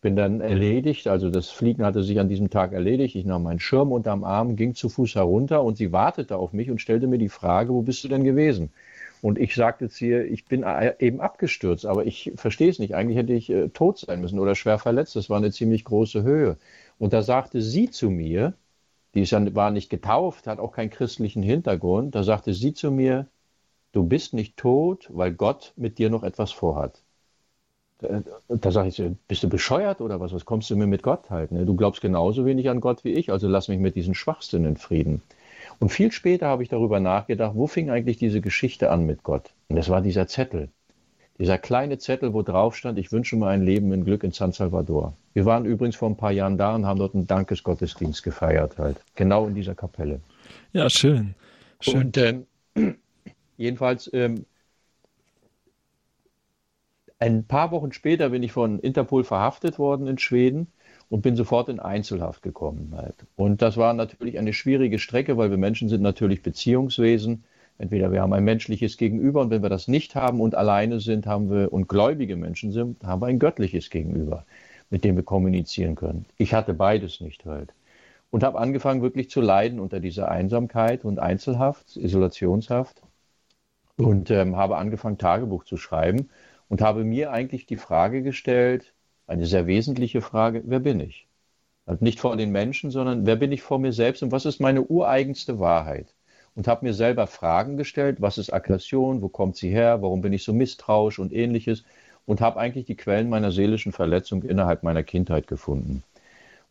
[0.00, 3.16] Bin dann erledigt, also das Fliegen hatte sich an diesem Tag erledigt.
[3.16, 6.70] Ich nahm meinen Schirm unterm Arm, ging zu Fuß herunter und sie wartete auf mich
[6.70, 8.70] und stellte mir die Frage, wo bist du denn gewesen?
[9.22, 10.64] Und ich sagte zu ihr, ich bin
[11.00, 12.94] eben abgestürzt, aber ich verstehe es nicht.
[12.94, 15.16] Eigentlich hätte ich äh, tot sein müssen oder schwer verletzt.
[15.16, 16.58] Das war eine ziemlich große Höhe.
[16.98, 18.54] Und da sagte sie zu mir,
[19.14, 22.90] die ist ja, war nicht getauft, hat auch keinen christlichen Hintergrund, da sagte sie zu
[22.90, 23.26] mir,
[23.92, 27.02] du bist nicht tot, weil Gott mit dir noch etwas vorhat.
[27.98, 30.32] Da, da sage ich, bist du bescheuert oder was?
[30.32, 31.52] Was kommst du mir mit Gott halt?
[31.52, 31.64] Ne?
[31.64, 34.76] Du glaubst genauso wenig an Gott wie ich, also lass mich mit diesem Schwachsinn in
[34.76, 35.22] Frieden.
[35.78, 39.52] Und viel später habe ich darüber nachgedacht, wo fing eigentlich diese Geschichte an mit Gott?
[39.68, 40.68] Und das war dieser Zettel.
[41.38, 44.52] Dieser kleine Zettel, wo drauf stand, ich wünsche mir ein Leben in Glück in San
[44.52, 45.12] Salvador.
[45.34, 48.96] Wir waren übrigens vor ein paar Jahren da und haben dort einen Dankesgottesdienst gefeiert halt.
[49.16, 50.20] Genau in dieser Kapelle.
[50.72, 51.34] Ja, schön.
[51.80, 51.96] schön.
[51.96, 52.46] Und ähm,
[53.58, 54.46] jedenfalls, ähm,
[57.18, 60.68] ein paar Wochen später bin ich von Interpol verhaftet worden in Schweden
[61.08, 62.92] und bin sofort in Einzelhaft gekommen.
[62.96, 63.26] Halt.
[63.36, 67.44] Und das war natürlich eine schwierige Strecke, weil wir Menschen sind natürlich Beziehungswesen.
[67.78, 71.26] Entweder wir haben ein menschliches Gegenüber und wenn wir das nicht haben und alleine sind,
[71.26, 74.44] haben wir und gläubige Menschen sind, haben wir ein göttliches Gegenüber,
[74.90, 76.26] mit dem wir kommunizieren können.
[76.38, 77.72] Ich hatte beides nicht halt.
[78.30, 83.02] Und habe angefangen wirklich zu leiden unter dieser Einsamkeit und Einzelhaft, Isolationshaft.
[83.98, 86.28] Und ähm, habe angefangen, Tagebuch zu schreiben
[86.68, 88.92] und habe mir eigentlich die Frage gestellt,
[89.26, 91.26] eine sehr wesentliche Frage, wer bin ich?
[91.84, 94.60] Also nicht vor den Menschen, sondern wer bin ich vor mir selbst und was ist
[94.60, 96.14] meine ureigenste Wahrheit?
[96.54, 100.32] Und habe mir selber Fragen gestellt, was ist Aggression, wo kommt sie her, warum bin
[100.32, 101.84] ich so misstrauisch und ähnliches
[102.24, 106.02] und habe eigentlich die Quellen meiner seelischen Verletzung innerhalb meiner Kindheit gefunden.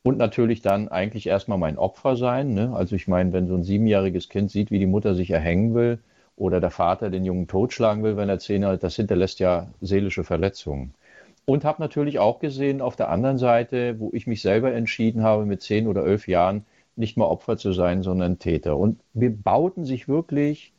[0.03, 2.53] Und natürlich dann eigentlich erstmal mein Opfer sein.
[2.53, 2.75] Ne?
[2.75, 5.99] Also ich meine, wenn so ein siebenjähriges Kind sieht, wie die Mutter sich erhängen will
[6.37, 10.23] oder der Vater den Jungen totschlagen will, wenn er zehn Jahre, das hinterlässt ja seelische
[10.23, 10.93] Verletzungen.
[11.45, 15.45] Und habe natürlich auch gesehen auf der anderen Seite, wo ich mich selber entschieden habe,
[15.45, 18.77] mit zehn oder elf Jahren nicht mehr Opfer zu sein, sondern Täter.
[18.77, 20.73] Und wir bauten sich wirklich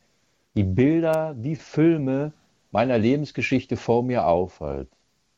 [0.55, 2.33] die Bilder wie Filme
[2.71, 4.59] meiner Lebensgeschichte vor mir auf.
[4.59, 4.89] Halt.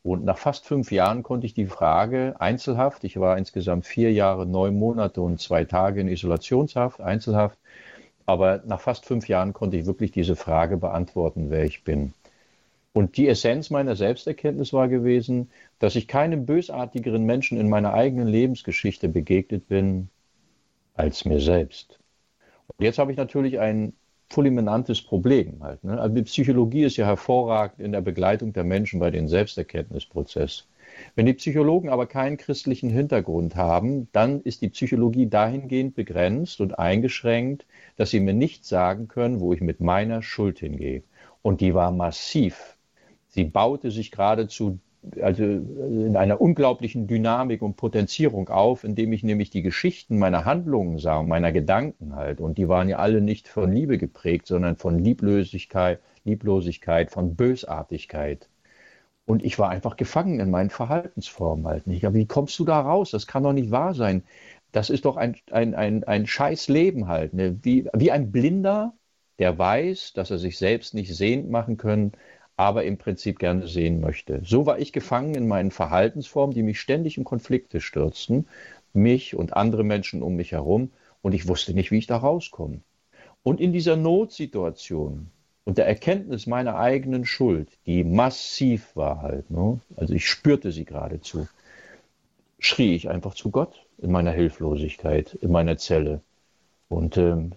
[0.01, 4.45] Und nach fast fünf Jahren konnte ich die Frage einzelhaft, ich war insgesamt vier Jahre,
[4.45, 7.57] neun Monate und zwei Tage in Isolationshaft, Einzelhaft,
[8.29, 12.13] aber nach fast fünf Jahren konnte ich wirklich diese Frage beantworten, wer ich bin.
[12.93, 18.27] Und die Essenz meiner Selbsterkenntnis war gewesen, dass ich keinem bösartigeren Menschen in meiner eigenen
[18.27, 20.09] Lebensgeschichte begegnet bin
[20.93, 21.99] als mir selbst.
[22.77, 23.93] Und jetzt habe ich natürlich ein
[24.29, 25.83] fulminantes Problem halt.
[25.83, 25.99] Ne?
[25.99, 30.67] Also die Psychologie ist ja hervorragend in der Begleitung der Menschen bei den Selbsterkenntnisprozess.
[31.15, 36.79] Wenn die Psychologen aber keinen christlichen Hintergrund haben, dann ist die Psychologie dahingehend begrenzt und
[36.79, 41.03] eingeschränkt, dass sie mir nicht sagen können, wo ich mit meiner Schuld hingehe.
[41.41, 42.77] Und die war massiv
[43.29, 44.79] Sie baute sich geradezu
[45.21, 50.97] also in einer unglaublichen Dynamik und Potenzierung auf, indem ich nämlich die Geschichten meiner Handlungen
[50.97, 52.41] sah, meiner Gedanken halt.
[52.41, 58.49] Und die waren ja alle nicht von Liebe geprägt, sondern von Lieblosigkeit, Lieblosigkeit, von Bösartigkeit.
[59.29, 62.03] Und ich war einfach gefangen in meinen Verhaltensformen halt nicht.
[62.03, 63.11] Aber wie kommst du da raus?
[63.11, 64.23] Das kann doch nicht wahr sein.
[64.71, 67.35] Das ist doch ein, ein, ein, ein scheiß Leben halt.
[67.35, 67.59] Ne?
[67.61, 68.95] Wie, wie ein Blinder,
[69.37, 72.13] der weiß, dass er sich selbst nicht sehend machen können,
[72.57, 74.41] aber im Prinzip gerne sehen möchte.
[74.43, 78.47] So war ich gefangen in meinen Verhaltensformen, die mich ständig in Konflikte stürzten,
[78.93, 80.89] mich und andere Menschen um mich herum,
[81.21, 82.81] und ich wusste nicht, wie ich da rauskomme.
[83.43, 85.29] Und in dieser Notsituation
[85.65, 89.79] und der Erkenntnis meiner eigenen Schuld, die massiv war halt, ne?
[89.95, 91.47] also ich spürte sie geradezu,
[92.59, 96.21] schrie ich einfach zu Gott in meiner Hilflosigkeit, in meiner Zelle
[96.89, 97.51] und ähm,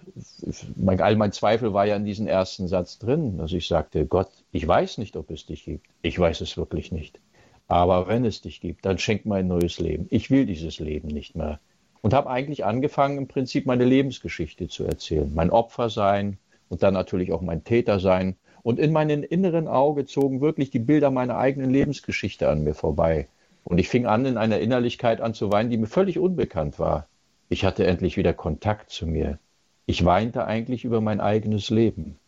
[0.76, 4.28] mein, all mein Zweifel war ja in diesem ersten Satz drin, dass ich sagte, Gott,
[4.52, 5.86] ich weiß nicht, ob es dich gibt.
[6.02, 7.18] Ich weiß es wirklich nicht.
[7.66, 10.06] Aber wenn es dich gibt, dann schenk mir ein neues Leben.
[10.10, 11.60] Ich will dieses Leben nicht mehr.
[12.02, 15.32] Und habe eigentlich angefangen, im Prinzip meine Lebensgeschichte zu erzählen.
[15.34, 16.36] Mein Opfer sein
[16.72, 18.34] und dann natürlich auch mein Täter sein.
[18.62, 23.28] Und in meinem inneren Auge zogen wirklich die Bilder meiner eigenen Lebensgeschichte an mir vorbei.
[23.62, 27.08] Und ich fing an, in einer Innerlichkeit an zu weinen, die mir völlig unbekannt war.
[27.50, 29.38] Ich hatte endlich wieder Kontakt zu mir.
[29.84, 32.18] Ich weinte eigentlich über mein eigenes Leben.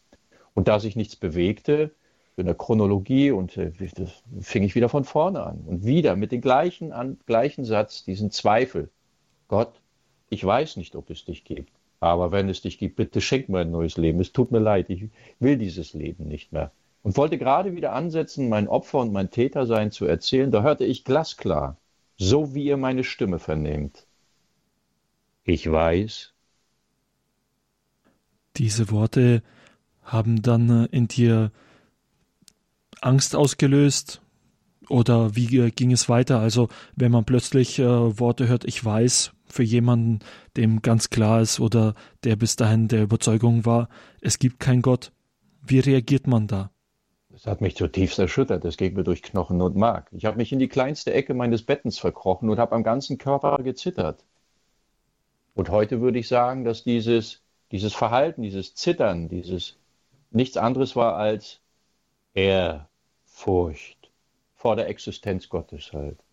[0.53, 1.93] Und da sich nichts bewegte,
[2.37, 3.73] in der Chronologie und äh,
[4.43, 5.63] fing ich wieder von vorne an.
[5.65, 8.91] Und wieder mit dem gleichen, an, gleichen Satz, diesen Zweifel.
[9.49, 9.73] Gott,
[10.29, 11.73] ich weiß nicht, ob es dich gibt.
[12.05, 14.21] Aber wenn es dich gibt, bitte schenk mir ein neues Leben.
[14.21, 15.09] Es tut mir leid, ich
[15.41, 16.71] will dieses Leben nicht mehr.
[17.03, 20.51] Und wollte gerade wieder ansetzen, mein Opfer und mein Tätersein zu erzählen.
[20.51, 21.79] Da hörte ich glasklar,
[22.19, 24.07] so wie ihr meine Stimme vernehmt.
[25.45, 26.35] Ich weiß.
[28.57, 29.43] Diese Worte
[30.03, 31.53] haben dann äh, in dir
[33.01, 34.21] Angst ausgelöst?
[34.91, 36.39] Oder wie äh, ging es weiter?
[36.39, 40.19] Also, wenn man plötzlich äh, Worte hört, ich weiß, für jemanden,
[40.57, 43.89] dem ganz klar ist oder der bis dahin der Überzeugung war,
[44.21, 45.13] es gibt keinen Gott,
[45.63, 46.71] wie reagiert man da?
[47.31, 48.65] Das hat mich zutiefst erschüttert.
[48.65, 50.09] Das ging mir durch Knochen und Mark.
[50.13, 53.59] Ich habe mich in die kleinste Ecke meines Bettens verkrochen und habe am ganzen Körper
[53.63, 54.25] gezittert.
[55.55, 59.77] Und heute würde ich sagen, dass dieses, dieses Verhalten, dieses Zittern, dieses
[60.31, 61.61] nichts anderes war als
[62.35, 64.11] Ehrfurcht
[64.55, 66.24] vor der Existenz Gottes halt.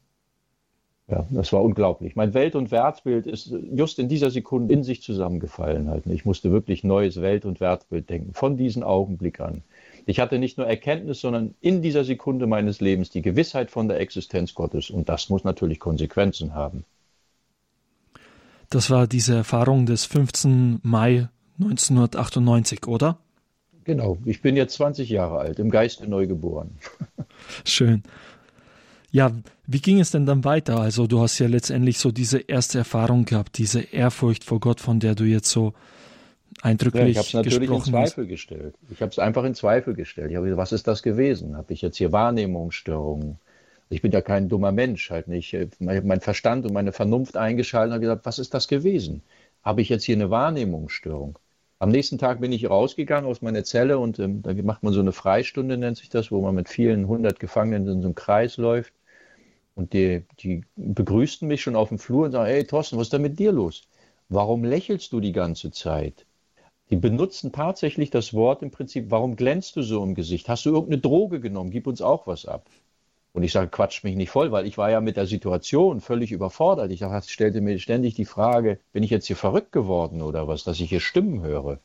[1.12, 2.16] Ja, das war unglaublich.
[2.16, 6.08] Mein Welt- und Wertbild ist just in dieser Sekunde in sich zusammengefallen halt.
[6.08, 9.62] Ich musste wirklich neues Welt- und Wertbild denken, von diesem Augenblick an.
[10.06, 14.00] Ich hatte nicht nur Erkenntnis, sondern in dieser Sekunde meines Lebens die Gewissheit von der
[14.00, 14.90] Existenz Gottes.
[14.90, 16.86] Und das muss natürlich Konsequenzen haben.
[18.70, 20.80] Das war diese Erfahrung des 15.
[20.82, 21.28] Mai
[21.60, 23.18] 1998, oder?
[23.84, 26.78] Genau, ich bin jetzt 20 Jahre alt, im Geiste neu geboren.
[27.66, 28.04] Schön.
[29.12, 29.32] Ja,
[29.68, 30.80] wie ging es denn dann weiter?
[30.80, 35.00] Also du hast ja letztendlich so diese erste Erfahrung gehabt, diese Ehrfurcht vor Gott, von
[35.00, 35.74] der du jetzt so
[36.62, 38.30] eindrücklich ja, ich habe es natürlich in Zweifel hast.
[38.30, 38.76] gestellt.
[38.90, 40.32] Ich habe es einfach in Zweifel gestellt.
[40.32, 41.58] Ich habe gesagt, was ist das gewesen?
[41.58, 43.38] Habe ich jetzt hier Wahrnehmungsstörungen?
[43.90, 45.58] Ich bin ja kein dummer Mensch, halt nicht.
[45.80, 49.22] Mein Verstand und meine Vernunft eingeschaltet und habe gesagt, was ist das gewesen?
[49.64, 51.38] Habe ich jetzt hier eine Wahrnehmungsstörung?
[51.80, 55.02] Am nächsten Tag bin ich rausgegangen aus meiner Zelle und ähm, da macht man so
[55.02, 58.58] eine Freistunde, nennt sich das, wo man mit vielen hundert Gefangenen in so einem Kreis
[58.58, 58.94] läuft.
[59.82, 63.14] Und die, die begrüßten mich schon auf dem Flur und sagen, hey Thorsten, was ist
[63.14, 63.82] denn mit dir los?
[64.30, 66.28] Warum lächelst du die ganze Zeit?
[66.92, 70.48] Die benutzen tatsächlich das Wort im Prinzip, warum glänzt du so im Gesicht?
[70.50, 71.72] Hast du irgendeine Droge genommen?
[71.72, 72.68] Gib uns auch was ab.
[73.34, 76.32] Und ich sage, quatsch mich nicht voll, weil ich war ja mit der Situation völlig
[76.32, 76.92] überfordert.
[76.92, 80.64] Ich dachte, stellte mir ständig die Frage, bin ich jetzt hier verrückt geworden oder was,
[80.64, 81.80] dass ich hier Stimmen höre?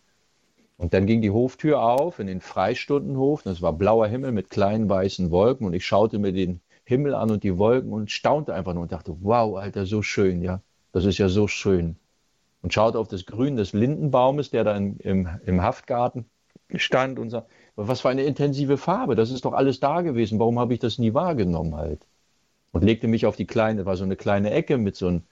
[0.77, 3.43] Und dann ging die Hoftür auf in den Freistundenhof.
[3.43, 5.67] Das war blauer Himmel mit kleinen weißen Wolken.
[5.67, 8.93] Und ich schaute mir den Himmel an und die Wolken und staunte einfach nur und
[8.93, 10.63] dachte, wow, Alter, so schön, ja.
[10.93, 11.97] Das ist ja so schön.
[12.63, 16.27] Und schaute auf das Grün des Lindenbaumes, der da im, im, im Haftgarten
[16.77, 20.59] stand und sagte, was für eine intensive Farbe, das ist doch alles da gewesen, warum
[20.61, 22.07] habe ich das nie wahrgenommen halt?
[22.71, 25.23] Und legte mich auf die kleine, war so eine kleine Ecke mit so einem,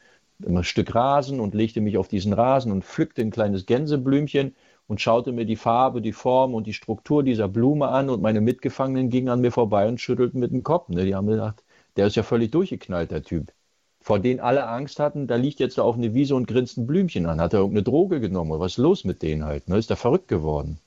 [0.45, 4.57] einem Stück Rasen und legte mich auf diesen Rasen und pflückte ein kleines Gänseblümchen
[4.87, 8.41] und schaute mir die Farbe, die Form und die Struktur dieser Blume an und meine
[8.41, 10.89] Mitgefangenen gingen an mir vorbei und schüttelten mit dem Kopf.
[10.89, 11.05] Ne?
[11.05, 11.63] Die haben gedacht,
[11.97, 13.53] der ist ja völlig durchgeknallt, der Typ.
[14.01, 16.87] Vor denen alle Angst hatten, da liegt jetzt da auf eine Wiese und grinst ein
[16.87, 17.41] Blümchen an.
[17.41, 19.69] Hat er irgendeine Droge genommen oder was ist los mit denen halt?
[19.69, 19.79] Ne?
[19.79, 20.79] Ist er verrückt geworden?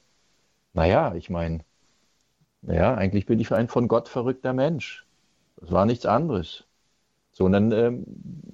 [0.74, 1.62] Naja, ich meine,
[2.62, 5.06] naja, eigentlich bin ich ein von Gott verrückter Mensch.
[5.58, 6.67] Das war nichts anderes.
[7.38, 8.04] So, und dann ähm,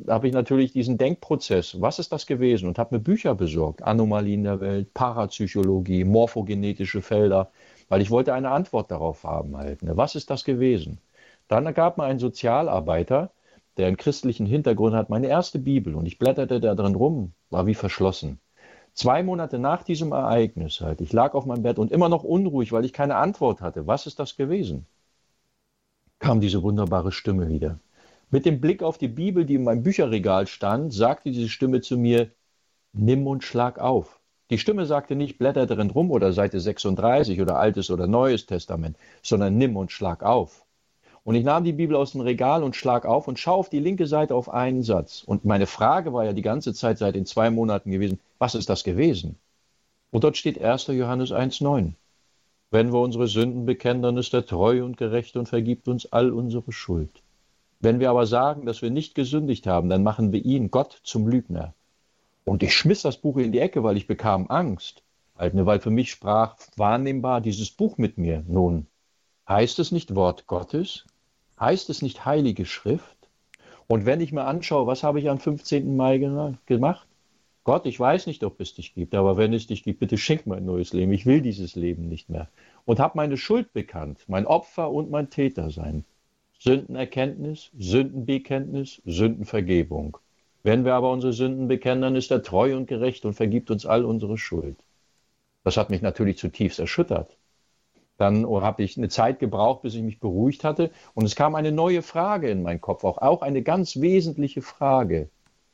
[0.10, 2.68] habe ich natürlich diesen Denkprozess, was ist das gewesen?
[2.68, 7.50] Und habe mir Bücher besorgt, Anomalien der Welt, Parapsychologie, morphogenetische Felder,
[7.88, 9.84] weil ich wollte eine Antwort darauf haben halt.
[9.84, 9.96] Ne?
[9.96, 10.98] Was ist das gewesen?
[11.48, 13.32] Dann gab mir ein Sozialarbeiter,
[13.78, 17.66] der einen christlichen Hintergrund hat, meine erste Bibel und ich blätterte da drin rum, war
[17.66, 18.42] wie verschlossen.
[18.94, 22.74] Zwei Monate nach diesem Ereignis halt, ich lag auf meinem Bett und immer noch unruhig,
[22.74, 23.88] weil ich keine Antwort hatte.
[23.88, 24.88] Was ist das gewesen?
[26.20, 27.80] Kam diese wunderbare Stimme wieder.
[28.34, 32.00] Mit dem Blick auf die Bibel, die in meinem Bücherregal stand, sagte diese Stimme zu
[32.00, 32.32] mir,
[32.92, 34.20] nimm und schlag auf.
[34.50, 38.98] Die Stimme sagte nicht, blätter drin rum oder Seite 36 oder Altes oder Neues Testament,
[39.22, 40.66] sondern nimm und schlag auf.
[41.24, 43.80] Und ich nahm die Bibel aus dem Regal und schlag auf und schaue auf die
[43.80, 45.22] linke Seite auf einen Satz.
[45.24, 48.68] Und meine Frage war ja die ganze Zeit seit den zwei Monaten gewesen, was ist
[48.68, 49.38] das gewesen?
[50.10, 50.88] Und dort steht 1.
[50.88, 51.92] Johannes 1,9.
[52.72, 56.32] Wenn wir unsere Sünden bekennen, dann ist er treu und gerecht und vergibt uns all
[56.32, 57.23] unsere Schuld.
[57.84, 61.28] Wenn wir aber sagen, dass wir nicht gesündigt haben, dann machen wir ihn, Gott, zum
[61.28, 61.74] Lügner.
[62.46, 65.04] Und ich schmiss das Buch in die Ecke, weil ich bekam Angst.
[65.38, 68.42] Halt, weil für mich sprach wahrnehmbar dieses Buch mit mir.
[68.48, 68.88] Nun,
[69.50, 71.06] heißt es nicht Wort Gottes?
[71.60, 73.18] Heißt es nicht Heilige Schrift?
[73.88, 75.98] Und wenn ich mir anschaue, was habe ich am 15.
[75.98, 77.08] Mai gemacht?
[77.66, 80.48] Gott, ich weiß nicht, ob es dich gibt, aber wenn es dich gibt, bitte schenk
[80.48, 81.12] mir ein neues Leben.
[81.12, 82.48] Ich will dieses Leben nicht mehr.
[82.86, 86.06] Und habe meine Schuld bekannt, mein Opfer und mein Täter sein.
[86.64, 90.18] Sündenerkenntnis, Sündenbekenntnis, Sündenvergebung.
[90.64, 93.86] Wenn wir aber unsere Sünden bekennen, dann ist er treu und gerecht und vergibt uns
[93.86, 94.78] all unsere Schuld.
[95.66, 97.36] Das hat mich natürlich zutiefst erschüttert.
[98.18, 100.92] Dann habe ich eine Zeit gebraucht, bis ich mich beruhigt hatte.
[101.14, 105.28] Und es kam eine neue Frage in meinen Kopf, auch, auch eine ganz wesentliche Frage.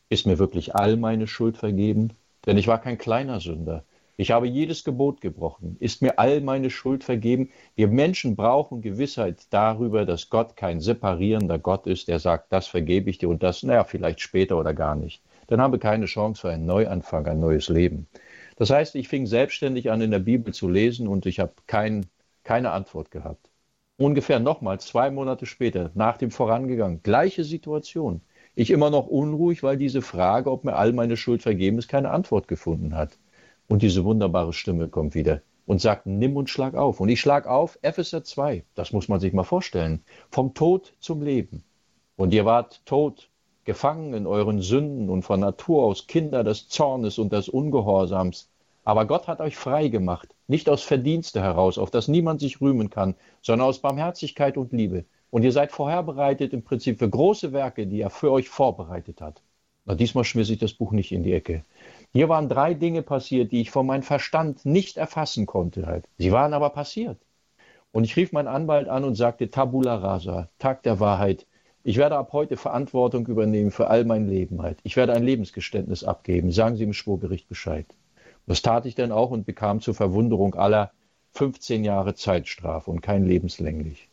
[0.09, 2.13] Ist mir wirklich all meine Schuld vergeben?
[2.47, 3.83] Denn ich war kein kleiner Sünder.
[4.19, 5.77] Ich habe jedes Gebot gebrochen.
[5.79, 7.51] Ist mir all meine Schuld vergeben?
[7.77, 13.09] Wir Menschen brauchen Gewissheit darüber, dass Gott kein separierender Gott ist, der sagt, das vergebe
[13.09, 15.23] ich dir und das, naja, vielleicht später oder gar nicht.
[15.47, 18.07] Dann habe ich keine Chance für einen Neuanfang, ein neues Leben.
[18.57, 22.05] Das heißt, ich fing selbstständig an, in der Bibel zu lesen und ich habe kein,
[22.43, 23.49] keine Antwort gehabt.
[23.95, 28.19] Ungefähr nochmal zwei Monate später, nach dem Vorangegangen, gleiche Situation.
[28.53, 32.11] Ich immer noch unruhig, weil diese Frage, ob mir all meine Schuld vergeben ist, keine
[32.11, 33.17] Antwort gefunden hat.
[33.69, 36.99] Und diese wunderbare Stimme kommt wieder und sagt, nimm und schlag auf.
[36.99, 41.21] Und ich schlag auf, Epheser 2, das muss man sich mal vorstellen, vom Tod zum
[41.21, 41.63] Leben.
[42.17, 43.29] Und ihr wart tot,
[43.65, 48.49] gefangen in euren Sünden und von Natur aus Kinder des Zornes und des Ungehorsams.
[48.83, 52.89] Aber Gott hat euch frei gemacht, nicht aus Verdienste heraus, auf das niemand sich rühmen
[52.89, 53.13] kann,
[53.43, 55.05] sondern aus Barmherzigkeit und Liebe.
[55.29, 59.43] Und ihr seid vorherbereitet im Prinzip für große Werke, die er für euch vorbereitet hat.
[59.85, 61.63] Na, diesmal schmiss ich das Buch nicht in die Ecke.
[62.11, 65.85] Hier waren drei Dinge passiert, die ich von meinem Verstand nicht erfassen konnte.
[65.85, 66.05] Halt.
[66.17, 67.17] Sie waren aber passiert.
[67.91, 71.45] Und ich rief meinen Anwalt an und sagte, Tabula rasa, Tag der Wahrheit.
[71.83, 74.79] Ich werde ab heute Verantwortung übernehmen für all mein Leben halt.
[74.83, 76.51] Ich werde ein Lebensgeständnis abgeben.
[76.51, 77.85] Sagen Sie im Schwurgericht Bescheid.
[78.45, 80.91] Das tat ich dann auch und bekam zur Verwunderung aller
[81.33, 84.09] 15 Jahre Zeitstrafe und kein lebenslänglich.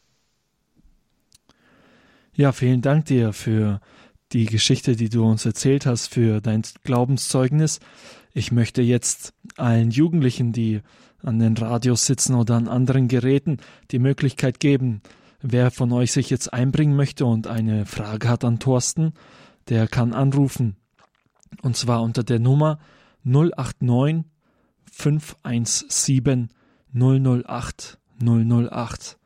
[2.35, 3.81] Ja, vielen Dank dir für
[4.33, 7.81] die Geschichte, die du uns erzählt hast, für dein Glaubenszeugnis.
[8.33, 10.81] Ich möchte jetzt allen Jugendlichen, die
[11.23, 13.59] an den Radios sitzen oder an anderen Geräten,
[13.91, 15.03] die Möglichkeit geben,
[15.41, 19.13] wer von euch sich jetzt einbringen möchte und eine Frage hat an Thorsten,
[19.69, 20.77] der kann anrufen.
[21.63, 22.79] Und zwar unter der Nummer
[23.25, 24.25] 089
[24.91, 26.49] 517
[26.93, 29.19] 008 008.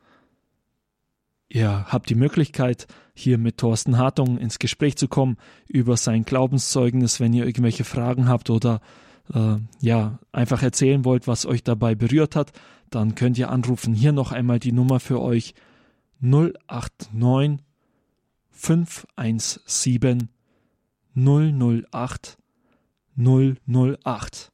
[1.49, 2.87] Ihr habt die Möglichkeit,
[3.21, 8.27] hier mit Thorsten Hartung ins Gespräch zu kommen über sein Glaubenszeugnis, wenn ihr irgendwelche Fragen
[8.27, 8.81] habt oder
[9.33, 12.51] äh, ja, einfach erzählen wollt, was euch dabei berührt hat,
[12.89, 13.93] dann könnt ihr anrufen.
[13.93, 15.53] Hier noch einmal die Nummer für euch
[16.19, 17.59] 089
[18.51, 20.29] 517
[21.15, 22.37] 008
[23.17, 24.51] 008.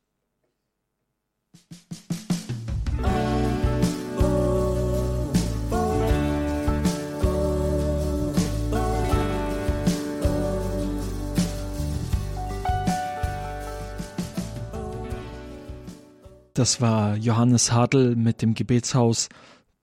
[16.57, 19.29] Das war Johannes Hartl mit dem Gebetshaus,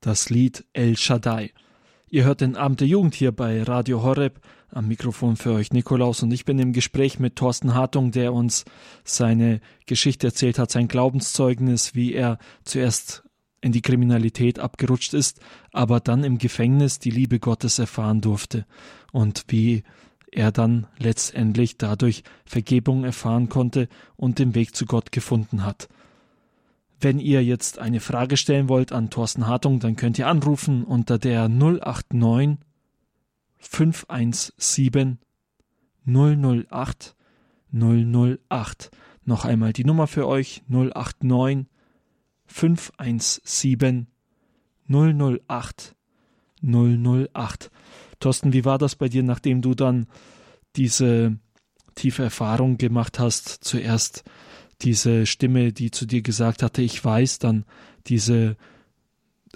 [0.00, 1.52] das Lied El Shaddai.
[2.10, 4.40] Ihr hört den Abend der Jugend hier bei Radio Horeb.
[4.70, 8.64] Am Mikrofon für euch Nikolaus und ich bin im Gespräch mit Thorsten Hartung, der uns
[9.04, 13.22] seine Geschichte erzählt hat, sein Glaubenszeugnis, wie er zuerst
[13.60, 15.38] in die Kriminalität abgerutscht ist,
[15.70, 18.66] aber dann im Gefängnis die Liebe Gottes erfahren durfte
[19.12, 19.84] und wie
[20.32, 25.88] er dann letztendlich dadurch Vergebung erfahren konnte und den Weg zu Gott gefunden hat.
[27.00, 31.18] Wenn ihr jetzt eine Frage stellen wollt an Thorsten Hartung, dann könnt ihr anrufen unter
[31.18, 32.58] der 089
[33.58, 35.18] 517
[36.06, 37.16] 008
[37.72, 38.90] 008.
[39.24, 41.66] Noch einmal die Nummer für euch 089
[42.46, 44.06] 517
[44.88, 45.94] 008
[46.62, 47.70] 008.
[48.20, 50.06] Thorsten, wie war das bei dir, nachdem du dann
[50.76, 51.38] diese
[51.94, 53.48] tiefe Erfahrung gemacht hast?
[53.48, 54.24] Zuerst
[54.84, 57.64] diese Stimme, die zu dir gesagt hatte, ich weiß, dann
[58.06, 58.56] diese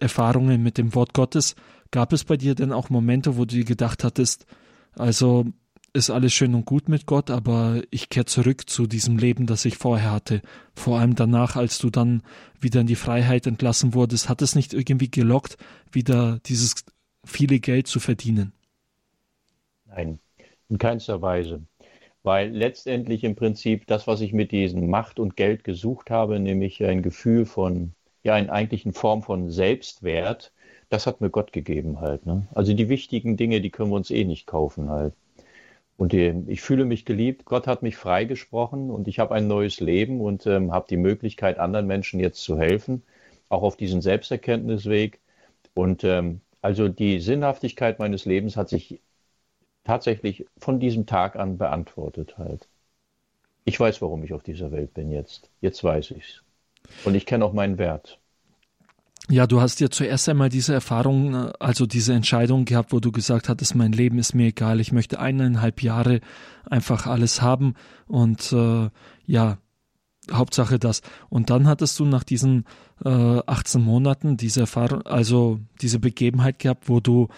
[0.00, 1.54] Erfahrungen mit dem Wort Gottes.
[1.90, 4.46] Gab es bei dir denn auch Momente, wo du dir gedacht hattest,
[4.94, 5.46] also
[5.94, 9.64] ist alles schön und gut mit Gott, aber ich kehre zurück zu diesem Leben, das
[9.64, 10.42] ich vorher hatte.
[10.74, 12.22] Vor allem danach, als du dann
[12.60, 15.56] wieder in die Freiheit entlassen wurdest, hat es nicht irgendwie gelockt,
[15.90, 16.84] wieder dieses
[17.24, 18.52] viele Geld zu verdienen?
[19.86, 20.18] Nein,
[20.68, 21.62] in keinster Weise
[22.28, 26.84] weil letztendlich im Prinzip das, was ich mit diesem Macht und Geld gesucht habe, nämlich
[26.84, 30.52] ein Gefühl von, ja, in eigentlichen Form von Selbstwert,
[30.90, 32.26] das hat mir Gott gegeben halt.
[32.26, 32.46] Ne?
[32.54, 35.14] Also die wichtigen Dinge, die können wir uns eh nicht kaufen halt.
[35.96, 37.46] Und die, ich fühle mich geliebt.
[37.46, 41.58] Gott hat mich freigesprochen und ich habe ein neues Leben und ähm, habe die Möglichkeit,
[41.58, 43.04] anderen Menschen jetzt zu helfen,
[43.48, 45.18] auch auf diesem Selbsterkenntnisweg.
[45.72, 49.00] Und ähm, also die Sinnhaftigkeit meines Lebens hat sich
[49.88, 52.68] tatsächlich von diesem Tag an beantwortet halt.
[53.64, 55.50] Ich weiß, warum ich auf dieser Welt bin jetzt.
[55.62, 56.42] Jetzt weiß ich's.
[57.06, 58.18] Und ich kenne auch meinen Wert.
[59.30, 63.48] Ja, du hast ja zuerst einmal diese Erfahrung, also diese Entscheidung gehabt, wo du gesagt
[63.48, 66.20] hattest, mein Leben ist mir egal, ich möchte eineinhalb Jahre
[66.64, 67.74] einfach alles haben
[68.06, 68.90] und äh,
[69.26, 69.58] ja,
[70.30, 71.00] Hauptsache das.
[71.30, 72.64] Und dann hattest du nach diesen
[73.04, 73.08] äh,
[73.46, 77.28] 18 Monaten diese Erfahrung, also diese Begebenheit gehabt, wo du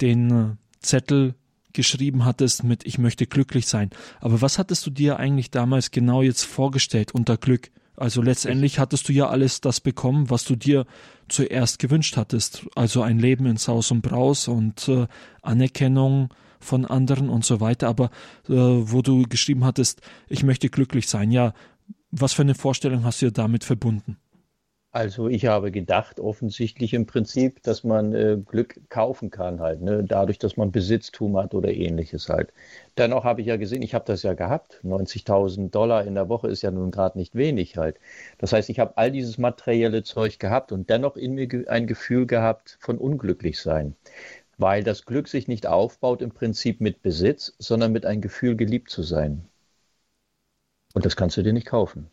[0.00, 1.34] den äh, Zettel
[1.74, 3.90] geschrieben hattest mit Ich möchte glücklich sein.
[4.20, 7.70] Aber was hattest du dir eigentlich damals genau jetzt vorgestellt unter Glück?
[7.96, 10.86] Also letztendlich hattest du ja alles das bekommen, was du dir
[11.28, 12.66] zuerst gewünscht hattest.
[12.74, 15.06] Also ein Leben in Saus und Braus und äh,
[15.42, 17.88] Anerkennung von anderen und so weiter.
[17.88, 18.06] Aber
[18.48, 21.54] äh, wo du geschrieben hattest, ich möchte glücklich sein, ja,
[22.10, 24.16] was für eine Vorstellung hast du dir damit verbunden?
[24.94, 30.04] Also ich habe gedacht, offensichtlich im Prinzip, dass man äh, Glück kaufen kann halt, ne?
[30.04, 32.52] dadurch, dass man Besitztum hat oder ähnliches halt.
[32.96, 34.80] Dennoch habe ich ja gesehen, ich habe das ja gehabt.
[34.84, 37.98] 90.000 Dollar in der Woche ist ja nun gerade nicht wenig halt.
[38.38, 42.26] Das heißt, ich habe all dieses materielle Zeug gehabt und dennoch in mir ein Gefühl
[42.26, 43.96] gehabt von Unglücklichsein.
[44.58, 48.90] Weil das Glück sich nicht aufbaut im Prinzip mit Besitz, sondern mit einem Gefühl geliebt
[48.90, 49.48] zu sein.
[50.94, 52.10] Und das kannst du dir nicht kaufen.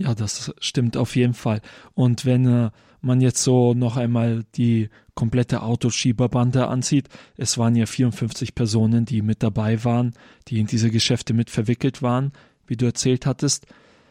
[0.00, 1.60] Ja, das stimmt auf jeden Fall.
[1.92, 2.70] Und wenn äh,
[3.02, 9.20] man jetzt so noch einmal die komplette Autoschieberbande ansieht, es waren ja 54 Personen, die
[9.20, 10.14] mit dabei waren,
[10.48, 12.32] die in diese Geschäfte mit verwickelt waren,
[12.66, 13.66] wie du erzählt hattest.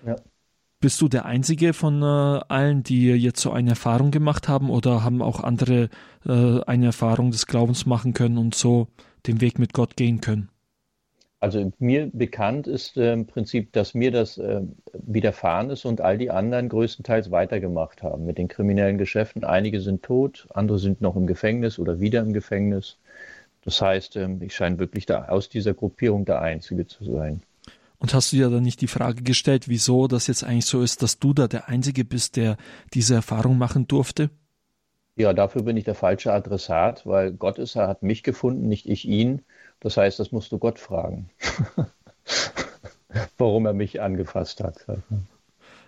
[0.06, 0.16] Ja.
[0.80, 5.04] Bist du der Einzige von äh, allen, die jetzt so eine Erfahrung gemacht haben oder
[5.04, 5.90] haben auch andere
[6.24, 8.90] äh, eine Erfahrung des Glaubens machen können und so
[9.26, 10.50] den Weg mit Gott gehen können?
[11.42, 14.62] Also mir bekannt ist äh, im Prinzip, dass mir das äh,
[14.94, 19.46] widerfahren ist und all die anderen größtenteils weitergemacht haben mit den kriminellen Geschäften.
[19.46, 22.98] Einige sind tot, andere sind noch im Gefängnis oder wieder im Gefängnis.
[23.64, 27.42] Das heißt, äh, ich scheine wirklich da aus dieser Gruppierung der Einzige zu sein.
[28.00, 31.04] Und hast du dir dann nicht die Frage gestellt, wieso das jetzt eigentlich so ist,
[31.04, 32.58] dass du da der Einzige bist, der
[32.94, 34.30] diese Erfahrung machen durfte?
[35.18, 38.88] Ja, dafür bin ich der falsche Adressat, weil Gott ist, er hat mich gefunden, nicht
[38.88, 39.42] ich ihn.
[39.80, 41.30] Das heißt, das musst du Gott fragen,
[43.38, 44.86] warum er mich angefasst hat.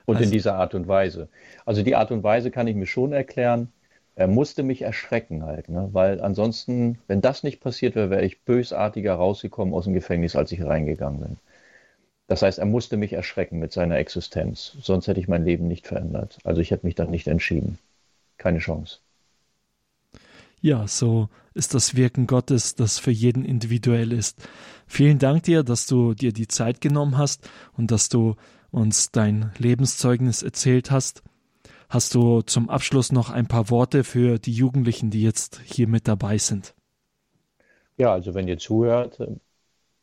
[0.05, 1.27] Und also, in dieser Art und Weise.
[1.65, 3.71] Also die Art und Weise kann ich mir schon erklären.
[4.15, 5.89] Er musste mich erschrecken halt, ne?
[5.93, 10.51] weil ansonsten, wenn das nicht passiert wäre, wäre ich bösartiger rausgekommen aus dem Gefängnis, als
[10.51, 11.37] ich reingegangen bin.
[12.27, 14.77] Das heißt, er musste mich erschrecken mit seiner Existenz.
[14.81, 16.39] Sonst hätte ich mein Leben nicht verändert.
[16.43, 17.77] Also ich hätte mich dann nicht entschieden.
[18.37, 18.99] Keine Chance.
[20.61, 24.47] Ja, so ist das Wirken Gottes, das für jeden individuell ist.
[24.85, 28.35] Vielen Dank dir, dass du dir die Zeit genommen hast und dass du
[28.69, 31.23] uns dein Lebenszeugnis erzählt hast.
[31.89, 36.07] Hast du zum Abschluss noch ein paar Worte für die Jugendlichen, die jetzt hier mit
[36.07, 36.75] dabei sind?
[37.97, 39.35] Ja, also wenn ihr zuhört, äh,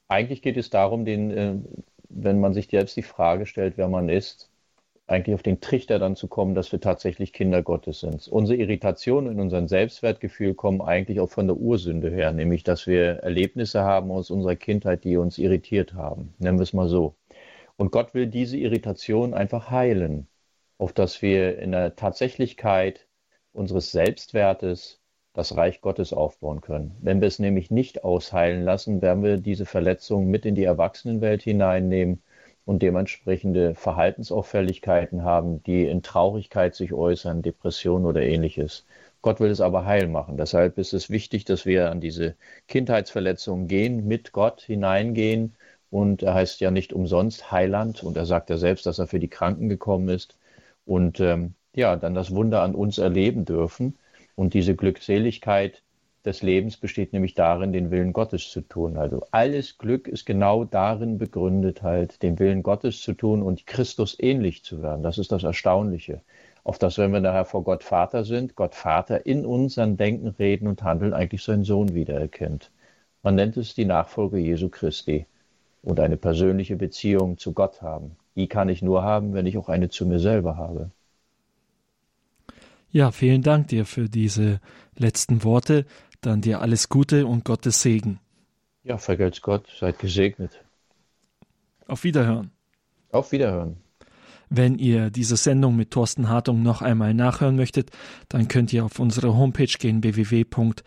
[0.09, 1.55] eigentlich geht es darum, den, äh,
[2.09, 4.48] wenn man sich selbst die Frage stellt, wer man ist,
[5.09, 8.29] eigentlich auf den Trichter dann zu kommen, dass wir tatsächlich Kinder Gottes sind.
[8.29, 13.21] Unsere Irritationen in unserem Selbstwertgefühl kommen eigentlich auch von der Ursünde her, nämlich dass wir
[13.21, 16.35] Erlebnisse haben aus unserer Kindheit, die uns irritiert haben.
[16.39, 17.15] Nennen wir es mal so.
[17.77, 20.29] Und Gott will diese Irritation einfach heilen,
[20.77, 23.07] auf dass wir in der Tatsächlichkeit
[23.53, 25.01] unseres Selbstwertes
[25.33, 26.97] das Reich Gottes aufbauen können.
[27.01, 31.43] Wenn wir es nämlich nicht ausheilen lassen, werden wir diese Verletzung mit in die Erwachsenenwelt
[31.43, 32.23] hineinnehmen
[32.69, 38.85] und dementsprechende Verhaltensauffälligkeiten haben, die in Traurigkeit sich äußern, Depression oder ähnliches.
[39.23, 40.37] Gott will es aber heil machen.
[40.37, 42.35] Deshalb ist es wichtig, dass wir an diese
[42.67, 45.55] Kindheitsverletzungen gehen, mit Gott hineingehen.
[45.91, 48.05] Und er heißt ja nicht umsonst Heiland.
[48.05, 50.37] Und er sagt ja selbst, dass er für die Kranken gekommen ist.
[50.85, 53.97] Und ähm, ja, dann das Wunder an uns erleben dürfen.
[54.35, 55.83] Und diese Glückseligkeit
[56.25, 58.97] des Lebens besteht nämlich darin, den Willen Gottes zu tun.
[58.97, 64.17] Also alles Glück ist genau darin begründet, halt den Willen Gottes zu tun und Christus
[64.19, 65.03] ähnlich zu werden.
[65.03, 66.21] Das ist das Erstaunliche.
[66.65, 70.67] Auf das, wenn wir nachher vor Gott Vater sind, Gott Vater in unserem Denken, Reden
[70.69, 72.71] und Handeln eigentlich seinen Sohn wiedererkennt.
[73.23, 75.27] Man nennt es die Nachfolge Jesu Christi
[75.83, 78.17] und eine persönliche Beziehung zu Gott haben.
[78.37, 80.91] Die kann ich nur haben, wenn ich auch eine zu mir selber habe.
[82.91, 84.61] Ja, vielen Dank dir für diese
[84.97, 85.85] letzten Worte.
[86.21, 88.21] Dann dir alles Gute und Gottes Segen.
[88.83, 90.65] Ja, vergelt's Gott, seid gesegnet.
[91.87, 92.51] Auf Wiederhören.
[93.11, 93.77] Auf Wiederhören.
[94.51, 97.91] Wenn ihr diese Sendung mit Thorsten Hartung noch einmal nachhören möchtet,
[98.29, 100.79] dann könnt ihr auf unsere Homepage gehen www.horeb.org.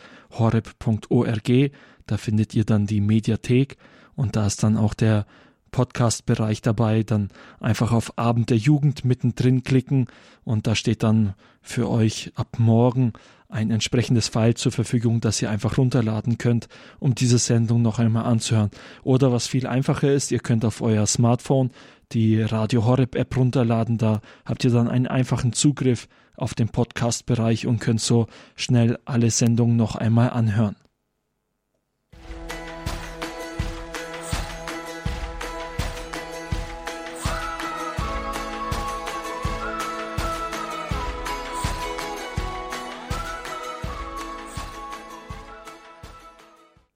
[2.08, 3.78] Da findet ihr dann die Mediathek
[4.16, 5.28] und da ist dann auch der
[5.70, 7.04] Podcast-Bereich dabei.
[7.04, 7.30] Dann
[7.60, 10.08] einfach auf Abend der Jugend mittendrin klicken
[10.44, 13.14] und da steht dann für euch ab morgen
[13.52, 16.68] ein entsprechendes File zur Verfügung, das ihr einfach runterladen könnt,
[16.99, 18.72] um diese Sendung noch einmal anzuhören.
[19.04, 21.72] Oder was viel einfacher ist, ihr könnt auf euer Smartphone
[22.14, 23.97] die Radio Horeb App runterladen.
[23.97, 29.30] Da habt ihr dann einen einfachen Zugriff auf den Podcast-Bereich und könnt so schnell alle
[29.30, 30.76] Sendungen noch einmal anhören.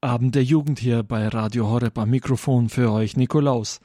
[0.06, 3.82] Abend der Jugend hier bei Radio Horeb am Mikrofon für euch Nikolaus.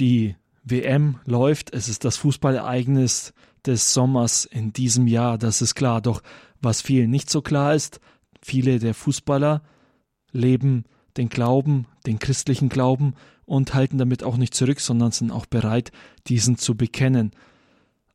[0.00, 0.34] Die
[0.64, 3.32] WM läuft, es ist das Fußballereignis
[3.64, 6.00] des Sommers in diesem Jahr, das ist klar.
[6.00, 6.22] Doch
[6.60, 8.00] was vielen nicht so klar ist,
[8.42, 9.62] viele der Fußballer
[10.32, 10.82] leben
[11.16, 13.14] den Glauben, den christlichen Glauben
[13.44, 15.92] und halten damit auch nicht zurück, sondern sind auch bereit,
[16.26, 17.30] diesen zu bekennen.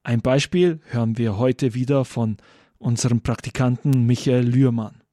[0.04, 2.36] Ein Beispiel hören wir heute wieder von
[2.80, 5.05] unserem Praktikanten Michael Lührmann.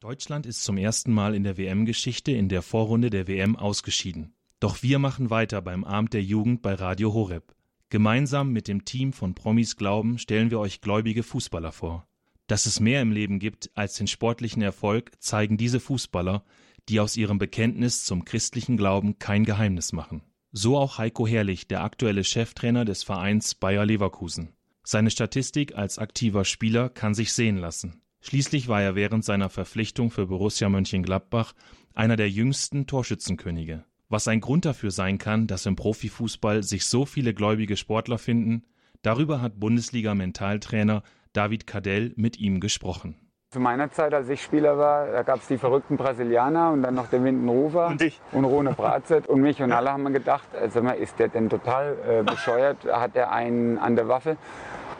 [0.00, 4.32] Deutschland ist zum ersten Mal in der WM-Geschichte in der Vorrunde der WM ausgeschieden.
[4.58, 7.54] Doch wir machen weiter beim Abend der Jugend bei Radio Horeb.
[7.90, 12.08] Gemeinsam mit dem Team von Promis Glauben stellen wir euch gläubige Fußballer vor.
[12.46, 16.44] Dass es mehr im Leben gibt als den sportlichen Erfolg, zeigen diese Fußballer,
[16.88, 20.22] die aus ihrem Bekenntnis zum christlichen Glauben kein Geheimnis machen.
[20.50, 24.54] So auch Heiko Herrlich, der aktuelle Cheftrainer des Vereins Bayer Leverkusen.
[24.82, 28.00] Seine Statistik als aktiver Spieler kann sich sehen lassen.
[28.20, 31.54] Schließlich war er während seiner Verpflichtung für Borussia Mönchengladbach
[31.94, 33.84] einer der jüngsten Torschützenkönige.
[34.10, 38.64] Was ein Grund dafür sein kann, dass im Profifußball sich so viele gläubige Sportler finden,
[39.02, 41.02] darüber hat Bundesliga-Mentaltrainer
[41.32, 43.16] David Kadell mit ihm gesprochen.
[43.52, 46.94] Zu meiner Zeit, als ich Spieler war, da gab es die verrückten Brasilianer und dann
[46.94, 48.20] noch den Winden Rufer und, dich.
[48.30, 49.60] und Rone Brazet und mich.
[49.60, 52.84] Und alle haben gedacht, also ist der denn total äh, bescheuert?
[52.84, 54.36] Hat der einen an der Waffe?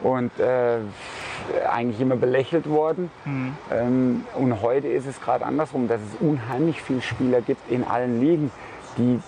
[0.03, 0.79] Und äh,
[1.69, 3.11] eigentlich immer belächelt worden.
[3.25, 3.55] Mhm.
[3.71, 8.19] Ähm, und heute ist es gerade andersrum, dass es unheimlich viele Spieler gibt in allen
[8.19, 8.51] Ligen,
[8.97, 9.19] die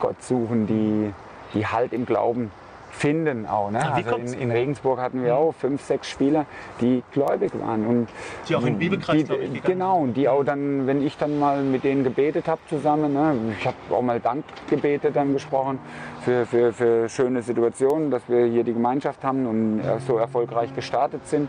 [0.00, 1.12] Gott suchen, die,
[1.54, 2.50] die Halt im Glauben
[2.94, 3.70] finden auch.
[3.70, 3.92] Ne?
[3.92, 6.46] Also in, in, Regensburg hatten wir auch fünf, sechs Spieler,
[6.80, 7.86] die gläubig waren.
[7.86, 8.08] Und
[8.48, 11.38] die auch in den Bibelkreis, die, ich, Genau, und die auch dann, wenn ich dann
[11.38, 13.34] mal mit denen gebetet habe zusammen, ne?
[13.58, 15.78] ich habe auch mal Dankgebete dann gesprochen
[16.22, 21.26] für, für, für schöne Situationen, dass wir hier die Gemeinschaft haben und so erfolgreich gestartet
[21.26, 21.48] sind.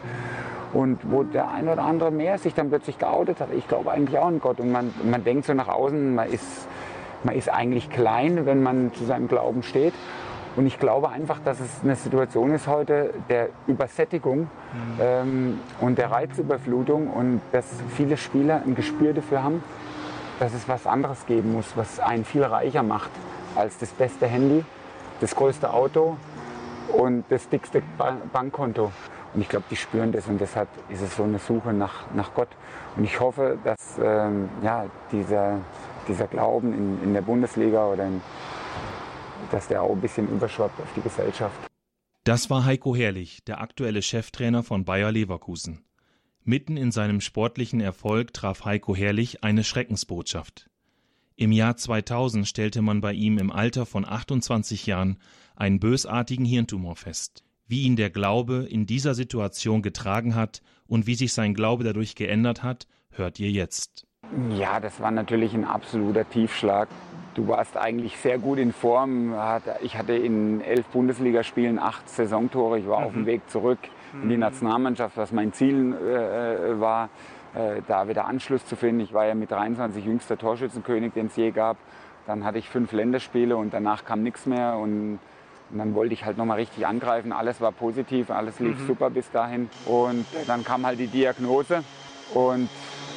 [0.73, 3.47] Und wo der ein oder andere mehr sich dann plötzlich geoutet hat.
[3.55, 4.59] Ich glaube eigentlich auch an Gott.
[4.59, 6.67] Und man, man denkt so nach außen, man ist,
[7.23, 9.93] man ist eigentlich klein, wenn man zu seinem Glauben steht.
[10.55, 14.47] Und ich glaube einfach, dass es eine Situation ist heute der Übersättigung mhm.
[14.99, 19.63] ähm, und der Reizüberflutung und dass viele Spieler ein Gespür dafür haben,
[20.39, 23.11] dass es was anderes geben muss, was einen viel reicher macht
[23.55, 24.63] als das beste Handy,
[25.19, 26.17] das größte Auto
[26.93, 27.81] und das dickste
[28.31, 28.91] Bankkonto.
[29.33, 32.33] Und ich glaube, die spüren das und deshalb ist es so eine Suche nach, nach
[32.33, 32.47] Gott.
[32.95, 35.57] Und ich hoffe, dass ähm, ja, dieser,
[36.07, 38.21] dieser Glauben in, in der Bundesliga oder in,
[39.51, 41.55] dass der auch ein bisschen überschwappt auf die Gesellschaft.
[42.23, 45.83] Das war Heiko Herrlich, der aktuelle Cheftrainer von Bayer Leverkusen.
[46.43, 50.69] Mitten in seinem sportlichen Erfolg traf Heiko Herrlich eine Schreckensbotschaft.
[51.35, 55.17] Im Jahr 2000 stellte man bei ihm im Alter von 28 Jahren
[55.55, 57.43] einen bösartigen Hirntumor fest.
[57.67, 62.15] Wie ihn der Glaube in dieser Situation getragen hat und wie sich sein Glaube dadurch
[62.15, 64.07] geändert hat, hört ihr jetzt.
[64.49, 66.87] Ja, das war natürlich ein absoluter Tiefschlag.
[67.35, 69.33] Du warst eigentlich sehr gut in Form.
[69.81, 72.79] Ich hatte in elf Bundesligaspielen acht Saisontore.
[72.79, 73.05] Ich war mhm.
[73.05, 73.27] auf dem mhm.
[73.27, 73.79] Weg zurück
[74.23, 74.41] in die mhm.
[74.41, 77.09] Nationalmannschaft, was mein Ziel äh, äh, war,
[77.53, 79.01] äh, da wieder Anschluss zu finden.
[79.01, 81.77] Ich war ja mit 23 jüngster Torschützenkönig, den es je gab.
[82.25, 84.77] Dann hatte ich fünf Länderspiele und danach kam nichts mehr.
[84.77, 85.19] Und,
[85.71, 87.33] und dann wollte ich halt nochmal richtig angreifen.
[87.33, 88.87] Alles war positiv, alles lief mhm.
[88.87, 89.69] super bis dahin.
[89.85, 91.83] Und dann kam halt die Diagnose.
[92.33, 92.69] Und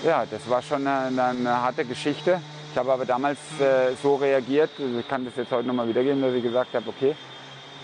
[0.05, 2.41] ja, das war schon eine, eine harte Geschichte.
[2.71, 6.21] Ich habe aber damals äh, so reagiert, also ich kann das jetzt heute nochmal wiedergeben,
[6.21, 7.15] dass ich gesagt habe, okay,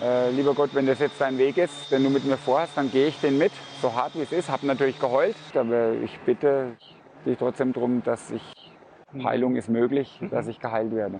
[0.02, 2.90] äh, lieber Gott, wenn das jetzt dein Weg ist, wenn du mit mir vorhast, dann
[2.90, 4.50] gehe ich den mit, so hart wie es ist.
[4.50, 6.76] Habe natürlich geheult, aber ich bitte
[7.24, 8.42] dich trotzdem darum, dass ich,
[9.22, 11.18] Heilung ist möglich, dass ich geheilt werde.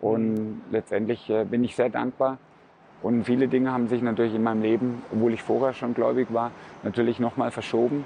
[0.00, 2.38] Und letztendlich äh, bin ich sehr dankbar.
[3.02, 6.50] Und viele Dinge haben sich natürlich in meinem Leben, obwohl ich vorher schon gläubig war,
[6.82, 8.04] natürlich nochmal verschoben.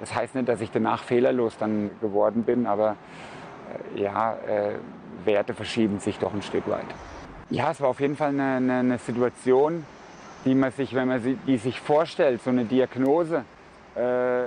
[0.00, 2.96] Das heißt nicht, dass ich danach fehlerlos dann geworden bin, aber
[3.94, 4.78] äh, ja, äh,
[5.24, 6.86] Werte verschieben sich doch ein Stück weit.
[7.50, 9.84] Ja, es war auf jeden Fall eine, eine, eine Situation,
[10.44, 13.44] die man sich, wenn man sie, die sich vorstellt, so eine Diagnose,
[13.94, 14.44] äh,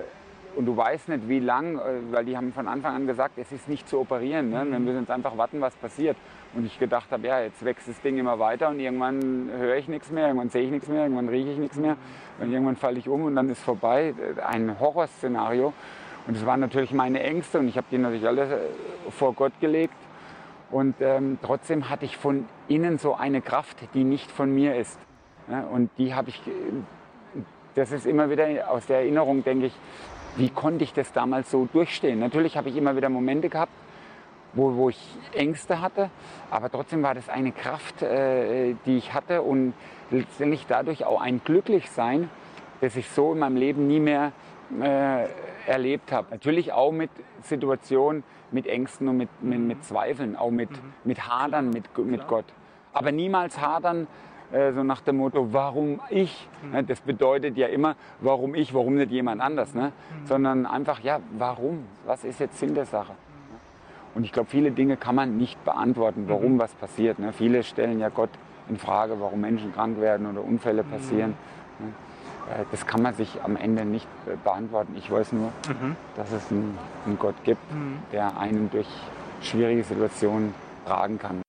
[0.56, 1.82] und du weißt nicht, wie lang, äh,
[2.12, 4.50] weil die haben von Anfang an gesagt, es ist nicht zu operieren.
[4.50, 4.66] Ne?
[4.70, 6.18] Wir müssen jetzt einfach warten, was passiert.
[6.56, 9.88] Und ich gedacht habe, ja, jetzt wächst das Ding immer weiter und irgendwann höre ich
[9.88, 11.98] nichts mehr, irgendwann sehe ich nichts mehr, irgendwann rieche ich nichts mehr
[12.40, 14.14] und irgendwann falle ich um und dann ist vorbei.
[14.48, 15.74] Ein Horrorszenario.
[16.28, 19.54] Und es waren natürlich meine Ängste und ich habe die natürlich alle äh, vor Gott
[19.60, 19.96] gelegt.
[20.72, 24.98] Und ähm, trotzdem hatte ich von innen so eine Kraft, die nicht von mir ist.
[25.72, 26.42] Und die habe ich,
[27.76, 29.74] das ist immer wieder aus der Erinnerung, denke ich,
[30.36, 32.20] wie konnte ich das damals so durchstehen?
[32.20, 33.72] Natürlich habe ich immer wieder Momente gehabt,
[34.54, 35.00] wo, wo ich
[35.34, 36.10] Ängste hatte,
[36.52, 39.74] aber trotzdem war das eine Kraft, äh, die ich hatte und
[40.12, 42.30] letztendlich dadurch auch ein Glücklichsein,
[42.82, 44.32] das ich so in meinem Leben nie mehr
[44.82, 45.28] äh,
[45.68, 46.28] erlebt habe.
[46.32, 47.10] Natürlich auch mit
[47.42, 50.94] Situationen, mit Ängsten und mit, mit, mit Zweifeln, auch mit, mhm.
[51.04, 52.46] mit Hadern mit, mit Gott.
[52.94, 54.08] Aber niemals Hadern
[54.52, 56.48] äh, so nach dem Motto, warum ich?
[56.62, 56.86] Mhm.
[56.86, 59.74] Das bedeutet ja immer, warum ich, warum nicht jemand anders?
[59.74, 59.92] Ne?
[59.92, 60.28] Mhm.
[60.28, 61.86] Sondern einfach, ja, warum?
[62.06, 63.14] Was ist jetzt Sinn der Sache?
[64.16, 66.60] Und ich glaube, viele Dinge kann man nicht beantworten, warum mhm.
[66.60, 67.20] was passiert.
[67.20, 67.34] Ne?
[67.34, 68.30] Viele stellen ja Gott
[68.70, 71.34] in Frage, warum Menschen krank werden oder Unfälle passieren.
[71.80, 71.88] Ne?
[72.50, 74.96] Äh, das kann man sich am Ende nicht äh, beantworten.
[74.98, 75.96] Ich weiß nur, mhm.
[76.16, 77.98] dass es einen, einen Gott gibt, mhm.
[78.12, 78.88] der einen durch
[79.42, 80.54] schwierige Situationen
[80.86, 81.42] tragen kann.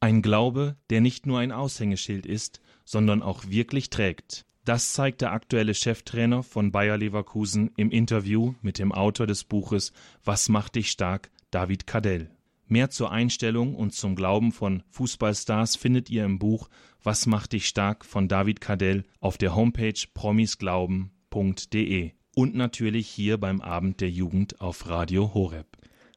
[0.00, 4.46] Ein Glaube, der nicht nur ein Aushängeschild ist, sondern auch wirklich trägt.
[4.64, 9.92] Das zeigt der aktuelle Cheftrainer von Bayer Leverkusen im Interview mit dem Autor des Buches
[10.24, 12.30] Was macht dich stark, David Cadell.
[12.66, 16.68] Mehr zur Einstellung und zum Glauben von Fußballstars findet ihr im Buch
[17.02, 23.60] Was macht dich stark von David Cadell auf der Homepage promisglauben.de und natürlich hier beim
[23.60, 25.66] Abend der Jugend auf Radio Horeb.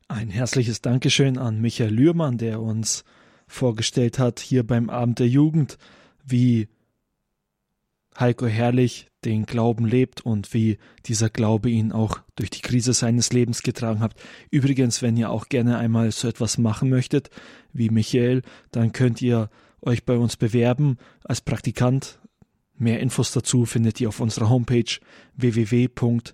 [0.08, 3.04] Ein herzliches Dankeschön an Michael Lührmann, der uns
[3.48, 5.78] vorgestellt hat hier beim Abend der Jugend,
[6.26, 6.68] wie
[8.20, 13.32] Heiko Herrlich den Glauben lebt und wie dieser Glaube ihn auch durch die Krise seines
[13.32, 14.16] Lebens getragen hat.
[14.52, 17.30] Übrigens, wenn ihr auch gerne einmal so etwas machen möchtet
[17.72, 18.42] wie Michael,
[18.72, 19.50] dann könnt ihr
[19.82, 22.20] euch bei uns bewerben als Praktikant.
[22.76, 25.00] Mehr Infos dazu findet ihr auf unserer Homepage
[25.36, 26.34] www.horeb.org.